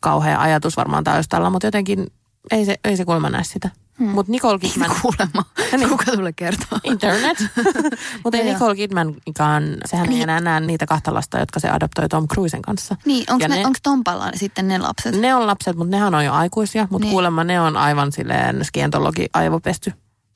kauhea 0.00 0.40
ajatus 0.40 0.76
varmaan 0.76 1.04
taustalla, 1.04 1.50
mutta 1.50 1.66
jotenkin 1.66 2.06
ei 2.50 2.64
se, 2.64 2.76
ei 2.84 2.96
se 2.96 3.04
kuulemma 3.04 3.30
näe 3.30 3.44
sitä. 3.44 3.70
Hmm. 3.98 4.08
Mutta 4.08 4.32
Nicole 4.32 4.58
Kidman... 4.58 4.90
Kuulemma. 5.02 5.44
Niin. 5.76 5.88
Kuka 5.88 6.04
sulle 6.14 6.32
kertoo? 6.32 6.78
Internet. 6.84 7.38
Mutta 8.24 8.38
ei. 8.38 8.44
Nicole 8.52 8.76
Kidmankaan, 8.76 9.64
sehän 9.84 10.06
Niin. 10.08 10.16
ei 10.16 10.22
enää 10.22 10.40
näe 10.40 10.60
niitä 10.60 10.86
kahta 10.86 11.14
lasta, 11.14 11.38
jotka 11.38 11.60
se 11.60 11.70
adoptoi 11.70 12.08
Tom 12.08 12.28
Cruisen 12.28 12.62
kanssa. 12.62 12.96
Niin, 13.04 13.24
onko 13.32 13.42
Ja 13.44 13.48
ne- 13.48 13.62
Tompalla 13.82 14.30
sitten 14.34 14.68
ne 14.68 14.78
lapset? 14.78 15.20
Ne 15.20 15.34
on 15.34 15.46
lapset, 15.46 15.76
mutta 15.76 15.90
nehän 15.90 16.14
on 16.14 16.24
jo 16.24 16.32
aikuisia, 16.32 16.82
mutta 16.82 16.94
Niin. 16.96 17.00
niin. 17.02 17.10
kuulemma 17.10 17.44
ne 17.44 17.60
on 17.60 17.76
aivan 17.76 18.12
silleen 18.12 18.64
skientologi 18.64 19.26
aivopesty. 19.32 19.92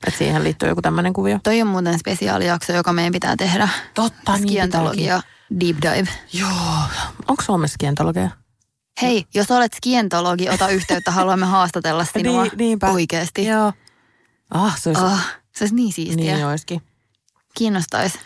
Että 0.07 0.17
siihen 0.17 0.43
liittyy 0.43 0.69
joku 0.69 0.81
tämmöinen 0.81 1.13
kuvio. 1.13 1.39
Toi 1.43 1.61
on 1.61 1.67
muuten 1.67 1.99
spesiaalijakso, 1.99 2.73
joka 2.73 2.93
meidän 2.93 3.13
pitää 3.13 3.35
tehdä. 3.35 3.69
Totta, 3.93 4.31
niin 4.37 4.47
Skientologia 4.47 5.21
deep 5.59 5.77
dive. 5.81 6.09
Joo. 6.33 6.49
Onko 7.27 7.43
Suomessa 7.43 7.73
skientologia? 7.73 8.29
Hei, 9.01 9.25
jos 9.33 9.51
olet 9.51 9.73
skientologi, 9.73 10.49
ota 10.49 10.69
yhteyttä, 10.69 11.11
haluamme 11.11 11.45
haastatella 11.45 12.05
sinua 12.13 12.43
Niin, 12.43 12.51
niinpä. 12.57 12.89
oikeasti. 12.91 13.45
Joo. 13.45 13.73
Ah, 14.51 14.77
se 14.79 14.89
olisi, 14.89 15.03
Oh, 15.03 15.19
se 15.55 15.63
olisi 15.63 15.75
niin 15.75 15.93
siistiä. 15.93 16.35
niin 16.35 16.45
olisikin. 16.47 16.81
Kiinnostaisi. 17.57 18.19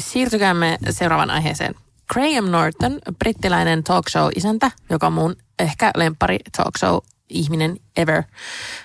Siirtykäämme 0.00 0.78
seuraavan 0.90 1.30
aiheeseen. 1.30 1.74
Graham 2.12 2.44
Norton, 2.44 2.98
brittiläinen 3.18 3.84
talk 3.84 4.08
show-isäntä, 4.08 4.70
joka 4.90 5.06
on 5.06 5.12
mun 5.12 5.36
ehkä 5.58 5.90
lempari 5.96 6.38
talk 6.56 6.76
show 6.78 6.96
ihminen 7.28 7.76
ever, 7.96 8.22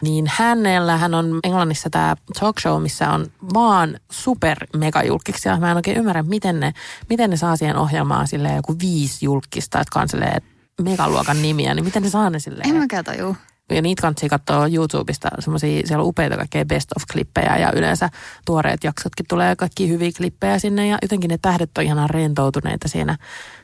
niin 0.02 0.26
hänellä 0.28 0.98
hän 0.98 1.14
on 1.14 1.40
Englannissa 1.44 1.90
tämä 1.90 2.16
talk 2.40 2.60
show, 2.60 2.82
missä 2.82 3.10
on 3.10 3.28
vaan 3.54 4.00
super 4.12 4.58
megajulkiksi. 4.78 5.50
Ja 5.50 5.58
mä 5.58 5.72
en 5.72 5.76
oikein 5.78 5.98
ymmärrä, 5.98 6.24
miten 6.24 6.60
ne, 6.60 6.74
miten 7.10 7.30
ne 7.30 7.38
saa 7.38 7.56
siihen 7.56 7.76
ohjelmaan 7.78 8.28
silleen 8.28 8.56
joku 8.56 8.76
viisi 8.82 9.26
julkista, 9.26 9.78
jotka 9.78 10.00
on 10.02 10.10
silleen 10.10 10.42
megaluokan 10.82 11.42
nimiä, 11.42 11.74
niin 11.74 11.86
miten 11.86 12.04
ne 12.04 12.10
saa 12.10 12.30
ne 12.30 12.40
silleen? 12.40 12.70
En 12.70 12.76
mäkään 12.76 13.06
tajua. 13.06 13.36
Ja 13.72 13.82
niitä 13.82 14.02
kannattaa 14.02 14.30
katsoa 14.30 14.68
YouTubesta, 14.68 15.30
semmoisia, 15.40 15.82
siellä 15.88 16.04
on 16.04 16.08
upeita 16.08 16.38
kaikkea 16.38 16.66
best 16.66 16.92
of 16.96 17.04
klippejä 17.12 17.58
ja 17.58 17.72
yleensä 17.72 18.10
tuoreet 18.46 18.84
jaksotkin 18.84 19.26
tulee 19.30 19.56
kaikki 19.56 19.90
hyviä 19.90 20.12
klippejä 20.18 20.60
sinne 20.60 20.88
ja 20.88 20.98
jotenkin 21.02 21.30
ne 21.30 21.38
tähdet 21.38 21.78
on 21.78 21.84
ihan 21.84 22.10
rentoutuneita 22.10 22.88
siinä 22.88 23.18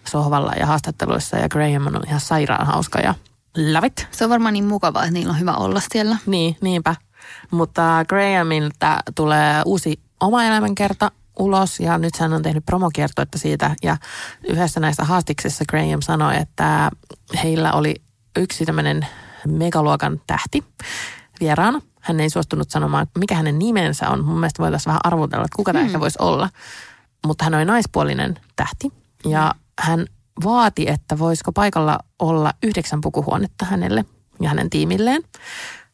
sohvalla 0.07 0.53
ja 0.59 0.65
haastatteluissa 0.65 1.37
ja 1.37 1.49
Graham 1.49 1.87
on 1.87 2.03
ihan 2.07 2.19
sairaan 2.19 2.67
hauska 2.67 2.99
ja 2.99 3.13
love 3.73 3.87
it. 3.87 4.07
Se 4.11 4.23
on 4.23 4.29
varmaan 4.29 4.53
niin 4.53 4.65
mukavaa, 4.65 5.03
että 5.03 5.13
niillä 5.13 5.31
on 5.31 5.39
hyvä 5.39 5.53
olla 5.53 5.81
siellä. 5.91 6.17
Niin, 6.25 6.57
niinpä. 6.61 6.95
Mutta 7.51 8.05
Grahamilta 8.07 8.99
tulee 9.15 9.61
uusi 9.65 9.99
oma 10.19 10.43
elämänkerta 10.43 11.11
ulos 11.39 11.79
ja 11.79 11.97
nyt 11.97 12.17
hän 12.17 12.33
on 12.33 12.41
tehnyt 12.43 12.65
promokiertoetta 12.65 13.37
siitä 13.37 13.75
ja 13.83 13.97
yhdessä 14.43 14.79
näistä 14.79 15.03
haastiksissa 15.05 15.65
Graham 15.69 16.01
sanoi, 16.01 16.37
että 16.37 16.91
heillä 17.43 17.73
oli 17.73 17.95
yksi 18.35 18.65
tämmöinen 18.65 19.07
megaluokan 19.47 20.21
tähti 20.27 20.63
vieraana. 21.39 21.81
Hän 22.01 22.19
ei 22.19 22.29
suostunut 22.29 22.69
sanomaan, 22.69 23.07
mikä 23.17 23.35
hänen 23.35 23.59
nimensä 23.59 24.09
on. 24.09 24.25
Mun 24.25 24.39
mielestä 24.39 24.63
voitaisiin 24.63 24.87
vähän 24.87 25.01
arvotella, 25.03 25.45
että 25.45 25.55
kuka 25.55 25.73
tämä 25.73 25.85
ehkä 25.85 25.99
voisi 25.99 26.17
olla. 26.21 26.49
Mutta 27.25 27.43
hän 27.43 27.55
oli 27.55 27.65
naispuolinen 27.65 28.39
tähti 28.55 28.91
ja 29.25 29.55
hän 29.79 30.05
vaati, 30.43 30.89
että 30.89 31.19
voisiko 31.19 31.51
paikalla 31.51 31.99
olla 32.19 32.53
yhdeksän 32.63 33.01
pukuhuonetta 33.01 33.65
hänelle 33.65 34.05
ja 34.41 34.49
hänen 34.49 34.69
tiimilleen. 34.69 35.23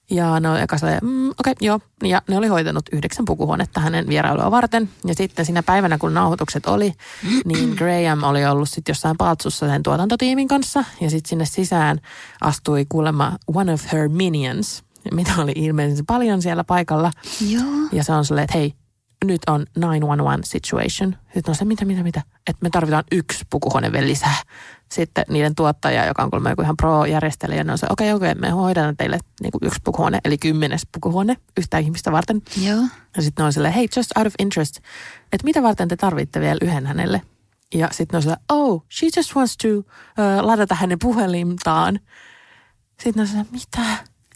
Ja 0.09 0.39
ne 0.39 0.49
oli 0.49 0.61
eka 0.61 0.77
silleen, 0.77 0.99
mm, 1.01 1.29
okei, 1.29 1.51
okay, 1.51 1.53
joo. 1.61 1.79
Ja 2.03 2.21
ne 2.27 2.37
oli 2.37 2.47
hoitanut 2.47 2.85
yhdeksän 2.91 3.25
pukuhuonetta 3.25 3.79
hänen 3.79 4.07
vierailua 4.07 4.51
varten. 4.51 4.89
Ja 5.05 5.15
sitten 5.15 5.45
siinä 5.45 5.63
päivänä, 5.63 5.97
kun 5.97 6.13
nauhoitukset 6.13 6.65
oli, 6.65 6.93
niin 7.45 7.69
Graham 7.77 8.23
oli 8.23 8.45
ollut 8.45 8.69
sitten 8.69 8.93
jossain 8.93 9.17
paltsussa 9.17 9.67
sen 9.67 9.83
tuotantotiimin 9.83 10.47
kanssa. 10.47 10.83
Ja 11.01 11.09
sitten 11.09 11.29
sinne 11.29 11.45
sisään 11.45 12.01
astui 12.41 12.85
kuulemma 12.89 13.37
one 13.55 13.73
of 13.73 13.91
her 13.91 14.09
minions, 14.09 14.83
mitä 15.11 15.31
oli 15.37 15.51
ilmeisesti 15.55 16.03
paljon 16.03 16.41
siellä 16.41 16.63
paikalla. 16.63 17.11
Joo. 17.49 17.63
Ja 17.91 18.03
se 18.03 18.11
on 18.11 18.25
silleen, 18.25 18.43
että 18.43 18.57
hei, 18.57 18.73
nyt 19.23 19.41
on 19.47 19.65
911 19.75 20.51
situation. 20.51 21.15
Sitten 21.33 21.51
on 21.51 21.55
se, 21.55 21.65
mitä, 21.65 21.85
mitä, 21.85 22.03
mitä. 22.03 22.21
Että 22.47 22.63
me 22.63 22.69
tarvitaan 22.69 23.03
yksi 23.11 23.45
pukuhuone 23.49 23.91
vielä 23.91 24.07
lisää. 24.07 24.35
Sitten 24.91 25.25
niiden 25.29 25.55
tuottaja, 25.55 26.05
joka 26.05 26.23
on 26.23 26.29
kuulemma 26.29 26.49
joku 26.49 26.61
ihan 26.61 26.77
pro-järjestelijä, 26.77 27.63
ne 27.63 27.71
on 27.71 27.77
se, 27.77 27.87
okei, 27.89 28.13
okay, 28.13 28.15
okei, 28.15 28.31
okay, 28.31 28.41
me 28.41 28.49
hoidetaan 28.49 28.97
teille 28.97 29.19
niin 29.41 29.51
kuin 29.51 29.63
yksi 29.63 29.79
pukuhuone, 29.83 30.19
eli 30.25 30.37
kymmenes 30.37 30.87
pukuhuone 30.91 31.37
yhtä 31.57 31.77
ihmistä 31.77 32.11
varten. 32.11 32.41
Joo. 32.61 32.81
Ja 33.15 33.21
sitten 33.21 33.45
on 33.45 33.53
silleen, 33.53 33.73
hei, 33.73 33.87
just 33.95 34.17
out 34.17 34.27
of 34.27 34.33
interest, 34.39 34.77
että 35.31 35.45
mitä 35.45 35.63
varten 35.63 35.87
te 35.87 35.95
tarvitte 35.95 36.39
vielä 36.39 36.57
yhden 36.61 36.87
hänelle? 36.87 37.21
Ja 37.73 37.89
sitten 37.91 38.17
on 38.17 38.21
silleen, 38.21 38.41
oh, 38.49 38.85
she 38.91 39.07
just 39.17 39.35
wants 39.35 39.57
to 39.57 39.67
uh, 39.67 39.83
ladata 40.41 40.75
hänen 40.75 40.99
puhelintaan. 40.99 41.99
Sitten 42.89 43.13
ne 43.15 43.21
on 43.21 43.27
silleen, 43.27 43.47
mitä? 43.51 43.81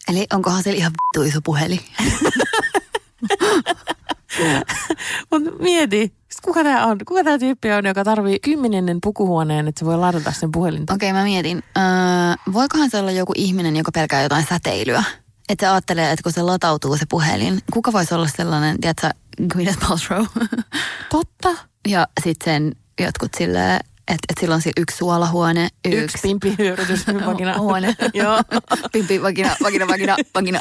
Eli 0.07 0.27
onkohan 0.33 0.63
siellä 0.63 0.77
ihan 0.77 0.91
vittu 0.91 1.29
iso 1.29 1.39
puhelin? 1.43 1.79
Mutta 5.31 5.51
mieti, 5.59 6.13
kuka 6.41 6.63
tämä 6.63 6.85
on? 6.85 6.97
Kuka 7.07 7.23
tämä 7.23 7.39
tyyppi 7.39 7.71
on, 7.71 7.85
joka 7.85 8.03
tarvii 8.03 8.39
kymmenennen 8.39 8.97
pukuhuoneen, 9.03 9.67
että 9.67 9.79
se 9.79 9.85
voi 9.85 9.97
ladata 9.97 10.31
sen 10.31 10.51
puhelinta? 10.51 10.93
Okei, 10.93 11.11
okay, 11.11 11.19
mä 11.21 11.23
mietin. 11.23 11.63
Öö, 11.77 11.83
voikohan 12.53 12.89
se 12.89 12.97
olla 12.97 13.11
joku 13.11 13.31
ihminen, 13.35 13.75
joka 13.75 13.91
pelkää 13.91 14.23
jotain 14.23 14.45
säteilyä? 14.49 15.03
Että 15.49 15.65
se 15.65 15.69
ajattelee, 15.71 16.11
että 16.11 16.23
kun 16.23 16.31
se 16.31 16.41
latautuu 16.41 16.97
se 16.97 17.05
puhelin, 17.09 17.59
kuka 17.73 17.93
voisi 17.93 18.13
olla 18.13 18.27
sellainen, 18.27 18.81
tiedätkö, 18.81 19.09
Gwyneth 19.47 19.79
Paltrow? 19.87 20.25
Totta. 21.11 21.49
ja 21.87 22.07
sitten 22.23 22.75
jotkut 23.01 23.31
silleen, 23.37 23.75
että 24.07 24.25
et 24.29 24.37
sillä 24.39 24.55
on 24.55 24.61
siellä 24.61 24.81
yksi 24.81 24.97
suolahuone, 24.97 25.67
yksi, 25.85 25.97
Yksi 26.03 26.17
pimpihyörytys 26.21 27.07
vagina. 27.25 27.57
huone. 27.59 27.95
Joo. 28.13 28.41
Pimpi, 28.91 29.21
vagina, 29.21 29.55
vagina, 29.63 29.87
vagina, 29.87 30.15
vagina. 30.35 30.59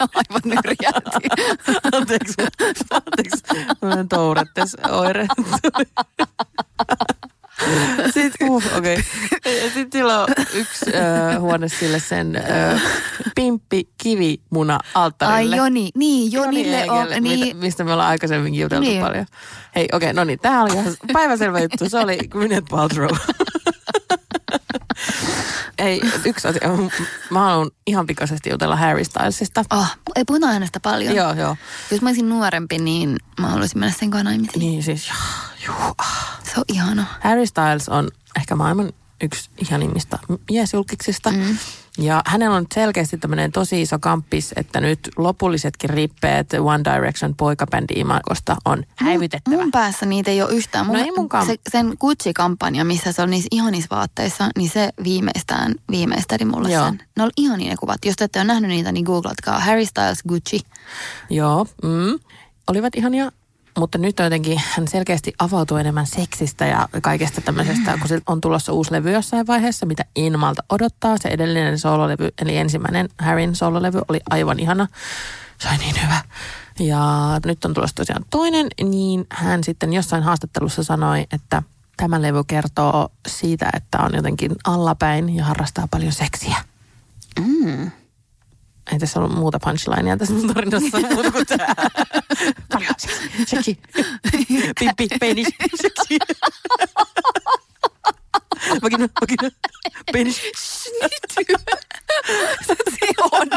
Aivan 0.00 0.42
nyrjäytti. 0.44 1.28
Anteeksi, 1.92 2.34
anteeksi. 2.90 3.42
Olen 3.82 4.08
tourettes 4.08 4.76
oire. 4.90 5.26
Sitten, 8.14 8.50
uh, 8.50 8.62
okei. 8.78 8.94
Okay. 9.36 9.70
Sitten 9.74 10.00
sillä 10.00 10.20
on 10.20 10.28
yksi 10.54 10.86
äh, 10.96 11.40
huone 11.40 11.68
sille 11.68 12.00
sen 12.00 12.36
äh, 12.36 12.82
pimppi 13.34 13.88
kivimuna 14.02 14.78
alttarille. 14.94 15.54
Ai 15.56 15.64
Joni, 15.64 15.90
niin 15.94 16.32
Jonille 16.32 16.90
on, 16.90 17.08
niin, 17.20 17.40
mitä- 17.40 17.54
mistä 17.56 17.84
me 17.84 17.92
ollaan 17.92 18.08
aikaisemmin 18.08 18.54
juteltu 18.54 18.88
Niin. 18.88 19.02
paljon. 19.02 19.26
Hei, 19.76 19.84
okei, 19.92 19.96
okay, 19.96 20.12
no 20.12 20.24
niin, 20.24 20.38
tämä 20.38 20.62
oli 20.62 20.72
ihan 20.72 20.94
päiväselvä 21.12 21.60
juttu. 21.60 21.88
Se 21.88 21.98
oli 21.98 22.18
Gwyneth 22.28 22.68
Paltrow. 22.70 23.16
Ei, 25.82 26.00
yksi 26.24 26.48
asia. 26.48 26.68
Mä 27.30 27.40
haluan 27.40 27.70
ihan 27.86 28.06
pikaisesti 28.06 28.50
jutella 28.50 28.76
Harry 28.76 29.04
Stylesista. 29.04 29.64
oh, 29.70 29.96
ei 30.16 30.24
puhuta 30.24 30.46
hänestä 30.46 30.80
paljon. 30.80 31.16
Joo, 31.16 31.32
joo. 31.32 31.56
Jos 31.90 32.02
mä 32.02 32.08
olisin 32.08 32.28
nuorempi, 32.28 32.78
niin 32.78 33.16
mä 33.40 33.48
haluaisin 33.48 33.78
mennä 33.78 33.94
sen 33.98 34.10
kanssa 34.10 34.24
naimisiin. 34.24 34.60
Niin 34.60 34.82
siis, 34.82 35.10
juu, 35.66 35.94
ah. 35.98 36.40
Se 36.44 36.52
on 36.56 36.64
ihana. 36.68 37.06
Harry 37.20 37.46
Styles 37.46 37.88
on 37.88 38.08
ehkä 38.36 38.56
maailman 38.56 38.92
yksi 39.22 39.50
ihanimmista 39.58 40.18
miesjulkiksista. 40.50 41.30
Mm. 41.30 41.58
Ja 41.98 42.22
hänellä 42.26 42.56
on 42.56 42.66
selkeästi 42.74 43.18
tämmöinen 43.18 43.52
tosi 43.52 43.82
iso 43.82 43.98
kamppis, 43.98 44.52
että 44.56 44.80
nyt 44.80 44.98
lopullisetkin 45.16 45.90
rippeet 45.90 46.52
One 46.52 46.84
Direction 46.84 47.34
poikabändi 47.36 47.94
imagosta 47.96 48.56
on 48.64 48.84
häivytettävä. 48.96 49.56
Mun 49.56 49.70
päässä 49.70 50.06
niitä 50.06 50.30
ei 50.30 50.42
ole 50.42 50.52
yhtään. 50.52 50.86
Mun, 50.86 50.96
No 50.96 51.04
ei 51.04 51.10
munkaan. 51.16 51.46
se, 51.46 51.56
sen 51.70 51.86
Gucci-kampanja, 52.00 52.84
missä 52.84 53.12
se 53.12 53.22
on 53.22 53.30
niissä 53.30 53.48
ihanissa 53.50 53.96
vaatteissa, 53.96 54.48
niin 54.56 54.70
se 54.70 54.90
viimeistään 55.04 55.74
viimeisteli 55.90 56.44
mulle 56.44 56.72
Joo. 56.72 56.84
sen. 56.84 57.02
Ne 57.16 57.22
oli 57.22 57.32
ihania 57.36 57.70
ne 57.70 57.76
kuvat. 57.76 58.04
Jos 58.04 58.16
te 58.16 58.24
ette 58.24 58.38
ole 58.38 58.46
nähnyt 58.46 58.70
niitä, 58.70 58.92
niin 58.92 59.04
googlatkaa. 59.04 59.60
Harry 59.60 59.84
Styles 59.86 60.22
Gucci. 60.28 60.60
Joo, 61.30 61.66
mm. 61.82 62.18
olivat 62.66 62.94
ihania. 62.96 63.32
Mutta 63.78 63.98
nyt 63.98 64.20
on 64.20 64.26
jotenkin, 64.26 64.62
hän 64.64 64.88
selkeästi 64.88 65.32
avautuu 65.38 65.76
enemmän 65.76 66.06
seksistä 66.06 66.66
ja 66.66 66.88
kaikesta 67.02 67.40
tämmöisestä, 67.40 67.98
kun 67.98 68.20
on 68.26 68.40
tulossa 68.40 68.72
uusi 68.72 68.92
levy 68.92 69.12
jossain 69.12 69.46
vaiheessa, 69.46 69.86
mitä 69.86 70.04
en 70.16 70.38
malta 70.38 70.62
odottaa. 70.68 71.16
Se 71.18 71.28
edellinen 71.28 71.78
sololevy, 71.78 72.28
eli 72.42 72.56
ensimmäinen 72.56 73.08
Harryn 73.18 73.54
sololevy 73.54 74.00
oli 74.08 74.20
aivan 74.30 74.60
ihana. 74.60 74.88
Se 75.58 75.68
oli 75.68 75.78
niin 75.78 76.02
hyvä. 76.02 76.20
Ja 76.80 77.00
nyt 77.46 77.64
on 77.64 77.74
tulossa 77.74 77.96
tosiaan 77.96 78.24
toinen, 78.30 78.66
niin 78.82 79.26
hän 79.30 79.64
sitten 79.64 79.92
jossain 79.92 80.22
haastattelussa 80.22 80.82
sanoi, 80.82 81.26
että 81.32 81.62
tämä 81.96 82.22
levy 82.22 82.44
kertoo 82.44 83.08
siitä, 83.28 83.70
että 83.76 83.98
on 83.98 84.14
jotenkin 84.14 84.52
allapäin 84.64 85.36
ja 85.36 85.44
harrastaa 85.44 85.88
paljon 85.90 86.12
seksiä. 86.12 86.56
Mm. 87.40 87.90
Ei 88.92 88.98
tässä 88.98 89.20
ollut 89.20 89.34
muuta 89.34 89.58
punchlinea 89.58 90.16
tässä 90.16 90.34
mun 90.34 90.54
tarinassa, 90.54 91.00
muuta 91.14 91.30
kuin 91.30 91.46
tämä. 91.46 91.66
Paljon 92.72 92.94
seksi, 92.98 93.30
seksi, 93.46 93.78
pimpi, 94.80 95.08
penis, 95.20 95.48
seksi. 95.74 96.18
Vagina, 98.82 99.08
vagina, 99.20 99.50
penis. 100.12 100.42
Se 102.66 103.06
on. 103.32 103.48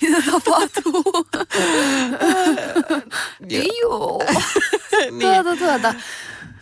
Mitä 0.00 0.22
tapahtuu? 0.30 1.02
Joo. 3.82 4.22
niin. 5.10 5.20
Tuota, 5.20 5.56
tuota. 5.56 5.94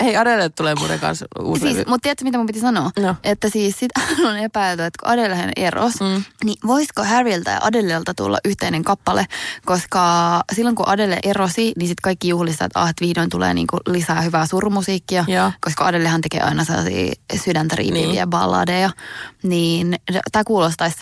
Hei, 0.00 0.16
Adele 0.16 0.48
tulee 0.48 0.74
muuten 0.74 1.00
kanssa 1.00 1.26
uusi 1.38 1.61
Siis, 1.61 1.72
levy. 1.76 1.85
mutta 1.88 2.02
tiedätkö, 2.02 2.24
mitä 2.24 2.38
mun 2.38 2.46
piti 2.46 2.61
sanoa? 2.61 2.90
No. 2.98 3.16
Että 3.24 3.48
siis 3.50 3.78
sit 3.78 3.90
on 4.28 4.37
epäilty, 4.37 4.83
että 4.85 4.98
kun 5.02 5.12
Adelehän 5.12 5.50
eros, 5.57 6.00
mm. 6.00 6.24
niin 6.44 6.57
voisiko 6.66 7.04
Harryltä 7.04 7.50
ja 7.50 7.59
Adelelta 7.62 8.14
tulla 8.14 8.38
yhteinen 8.44 8.85
kappale, 8.85 9.26
koska 9.64 10.00
silloin 10.52 10.76
kun 10.76 10.88
Adele 10.88 11.18
erosi, 11.22 11.72
niin 11.78 11.88
sitten 11.88 12.02
kaikki 12.02 12.28
juhlistaa, 12.28 12.64
että, 12.66 12.80
ah, 12.80 12.88
että 12.90 13.04
vihdoin 13.04 13.30
tulee 13.30 13.54
niinku 13.54 13.76
lisää 13.87 14.20
hyvää 14.20 14.46
surumusiikkia, 14.46 15.24
Joo. 15.28 15.52
koska 15.61 15.87
Adelehan 15.87 16.20
tekee 16.20 16.40
aina 16.40 16.64
sellaisia 16.64 17.12
sydäntä 17.44 17.76
riipiviä 17.76 18.07
Niin. 18.07 18.30
balladeja, 18.30 18.90
niin 19.42 19.96
tämä 20.33 20.44
kuulostaisi 20.44 20.96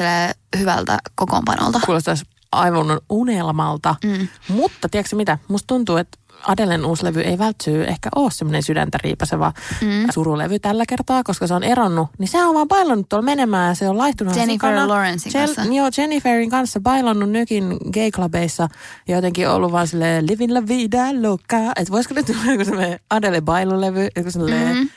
hyvältä 0.59 0.99
kokoonpanolta. 1.15 1.81
Kuulostaisi 1.87 2.25
aivan 2.53 3.01
unelmalta. 3.11 3.95
Mm. 4.05 4.29
Mutta 4.49 4.89
tiedätkö 4.89 5.17
mitä? 5.17 5.39
Musta 5.49 5.67
tuntuu, 5.67 5.97
että 5.97 6.19
Adelen 6.47 6.85
uusi 6.87 7.05
levy 7.05 7.21
ei 7.21 7.39
välttyy 7.39 7.85
ehkä 7.85 8.09
ole 8.15 8.31
semmoinen 8.31 8.63
sydäntä 8.63 8.99
riipaseva 9.03 9.53
Mm. 9.81 10.07
surulevy 10.15 10.59
tällä 10.59 10.85
kertaa, 10.89 11.23
koska 11.25 11.47
se 11.47 11.55
on 11.55 11.63
eronnut. 11.65 12.09
Niin 12.19 12.29
se 12.29 12.45
on 12.45 12.55
vaan 12.55 12.69
bailannut 12.69 13.09
tuolla 13.09 13.25
menemään 13.25 13.69
ja 13.69 13.75
se 13.75 13.89
on 13.89 13.99
laihtunut 13.99 14.37
Jennifer 14.37 14.71
sikana. 14.71 14.89
Lawrencein 14.89 15.33
kanssa. 15.33 15.63
Joo, 15.75 15.91
Jenniferin 15.99 16.51
kanssa 16.51 16.81
bailannut 16.81 17.31
nykin 17.31 17.65
gay-clubeissa 17.93 18.69
ja 19.09 19.15
jotenkin 19.17 19.49
ollut 19.49 19.73
vaan 19.73 19.89
silleen 19.89 20.27
living 20.27 20.53
la 20.53 20.67
vida 20.69 21.23
loca. 21.23 21.73
Että 21.77 21.93
voisiko 21.93 22.15
nyt 22.15 22.27
tulla 22.27 22.53
joku 22.53 22.65
semmoinen 22.65 23.01
Adele 23.11 23.41
bailulevy, 23.41 24.09
joku 24.17 24.31
semmoinen... 24.31 24.77
Mm. 24.77 24.89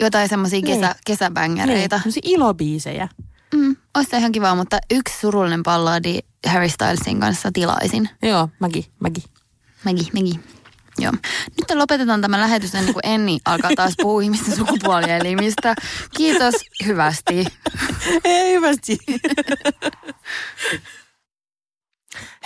Jotain 0.00 0.28
semmoisia 0.28 0.60
Niin. 0.60 0.80
kesä, 0.80 0.94
kesäbängereitä. 1.06 2.00
Niin, 2.04 2.14
ilobiisejä. 2.24 3.08
Mm, 3.54 3.76
olisi 3.96 4.10
se 4.10 4.16
ihan 4.18 4.32
kiva, 4.32 4.54
mutta 4.54 4.78
yksi 4.90 5.20
surullinen 5.20 5.62
balladi 5.62 6.18
Harry 6.46 6.68
Stylesin 6.68 7.20
kanssa 7.20 7.50
tilaisin. 7.52 8.08
Joo, 8.22 8.48
mäkin, 8.60 8.84
mäkin. 9.00 9.22
Mägi, 9.84 10.08
mägi. 10.12 10.40
Joo. 10.98 11.12
Nyt 11.60 11.78
lopetetaan 11.78 12.20
tämä 12.20 12.40
lähetys 12.40 12.74
ennen 12.74 12.94
kuin 12.94 13.06
Enni 13.06 13.38
alkaa 13.44 13.70
taas 13.76 13.94
puhua 14.02 14.22
ihmisten 14.22 14.56
sukupuolielimistä. 14.56 15.74
Kiitos 16.16 16.54
hyvästi. 16.86 17.46
Ei 18.24 18.52
hyvästi. 18.52 18.98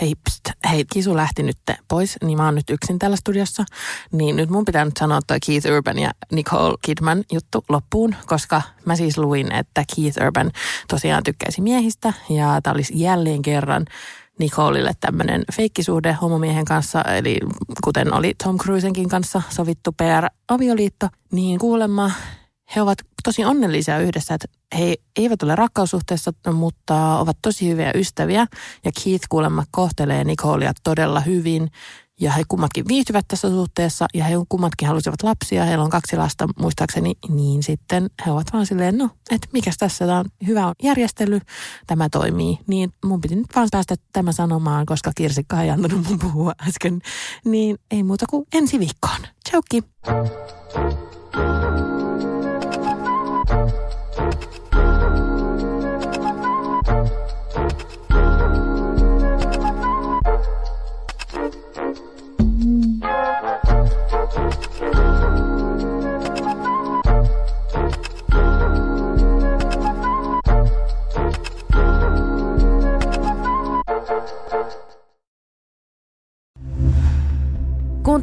Hei, 0.01 0.15
pst, 0.15 0.41
hei, 0.71 0.85
Kisu 0.93 1.17
lähti 1.17 1.43
nyt 1.43 1.57
pois, 1.89 2.17
niin 2.25 2.39
mä 2.39 2.45
oon 2.45 2.55
nyt 2.55 2.71
yksin 2.71 2.99
täällä 2.99 3.17
studiossa. 3.17 3.65
Niin 4.13 4.37
nyt 4.37 4.51
mun 4.51 4.65
pitää 4.65 4.85
nyt 4.85 4.97
sanoa 4.97 5.21
toi 5.27 5.39
Keith 5.47 5.67
Urban 5.67 5.99
ja 5.99 6.11
Nicole 6.33 6.77
Kidman 6.83 7.25
juttu 7.33 7.65
loppuun, 7.69 8.15
koska 8.27 8.63
mä 8.85 8.97
siis 8.97 9.19
luin, 9.19 9.53
että 9.53 9.85
Keith 9.97 10.23
Urban 10.27 10.51
tosiaan 10.89 11.23
tykkäisi 11.23 11.61
miehistä 11.61 12.13
ja 12.31 12.61
tää 12.63 12.73
olisi 12.73 12.93
jälleen 12.97 13.43
kerran 13.43 13.87
Nicoleille 14.39 14.93
tämmöinen 15.01 15.45
feikkisuhde 15.57 16.13
homomiehen 16.13 16.65
kanssa, 16.65 17.03
eli 17.03 17.39
kuten 17.85 18.15
oli 18.15 18.35
Tom 18.45 18.59
Cruisenkin 18.59 19.09
kanssa 19.09 19.43
sovittu 19.49 19.93
PR-avioliitto, 19.93 21.09
niin 21.33 21.59
kuulemma 21.59 22.11
he 22.77 22.83
ovat 22.83 22.99
tosi 23.25 23.45
onnellisia 23.45 23.99
yhdessä, 23.99 24.35
että 24.35 24.49
he 24.79 24.95
eivät 25.17 25.43
ole 25.43 25.57
rakkaussuhteessa, 25.57 26.33
mutta 26.53 27.19
ovat 27.19 27.37
tosi 27.43 27.69
hyviä 27.69 27.93
ystäviä. 27.95 28.47
Ja 28.85 28.91
Keith 29.05 29.27
kuulemma 29.29 29.65
kohtelee 29.71 30.25
Nicolea 30.25 30.73
todella 30.85 31.21
hyvin. 31.21 31.71
Ja 32.21 32.33
he 32.33 32.43
kummatkin 32.49 32.85
viihtyvät 32.89 33.25
tässä 33.29 33.49
suhteessa 33.49 34.07
ja 34.15 34.25
he 34.25 34.35
kummatkin 34.49 34.89
halusivat 34.89 35.23
lapsia. 35.23 35.65
Heillä 35.65 35.85
on 35.85 35.91
kaksi 35.91 36.17
lasta 36.17 36.49
muistaakseni, 36.61 37.15
niin 37.29 37.63
sitten 37.63 38.11
he 38.27 38.31
ovat 38.31 38.53
vaan 38.53 38.67
silleen, 38.67 38.99
no, 38.99 39.11
että 39.31 39.49
mikäs 39.53 39.77
tässä 39.79 40.17
on 40.19 40.25
hyvä 40.47 40.73
järjestely, 40.83 41.41
tämä 41.87 42.09
toimii. 42.09 42.59
Niin 42.67 42.93
mun 43.05 43.21
piti 43.21 43.37
nyt 43.37 43.47
vaan 43.55 43.69
päästä 43.73 43.95
tämä 44.13 44.33
sanomaan, 44.33 44.87
koska 44.87 45.13
Kirsikka 45.17 45.63
ei 45.63 45.71
antanut 45.71 46.09
mun 46.09 46.19
puhua 46.19 46.53
äsken. 46.69 47.01
Niin 47.45 47.79
ei 47.91 48.03
muuta 48.03 48.27
kuin 48.31 48.47
ensi 48.55 48.79
viikkoon. 48.79 49.21
Tchaukki! 49.45 49.83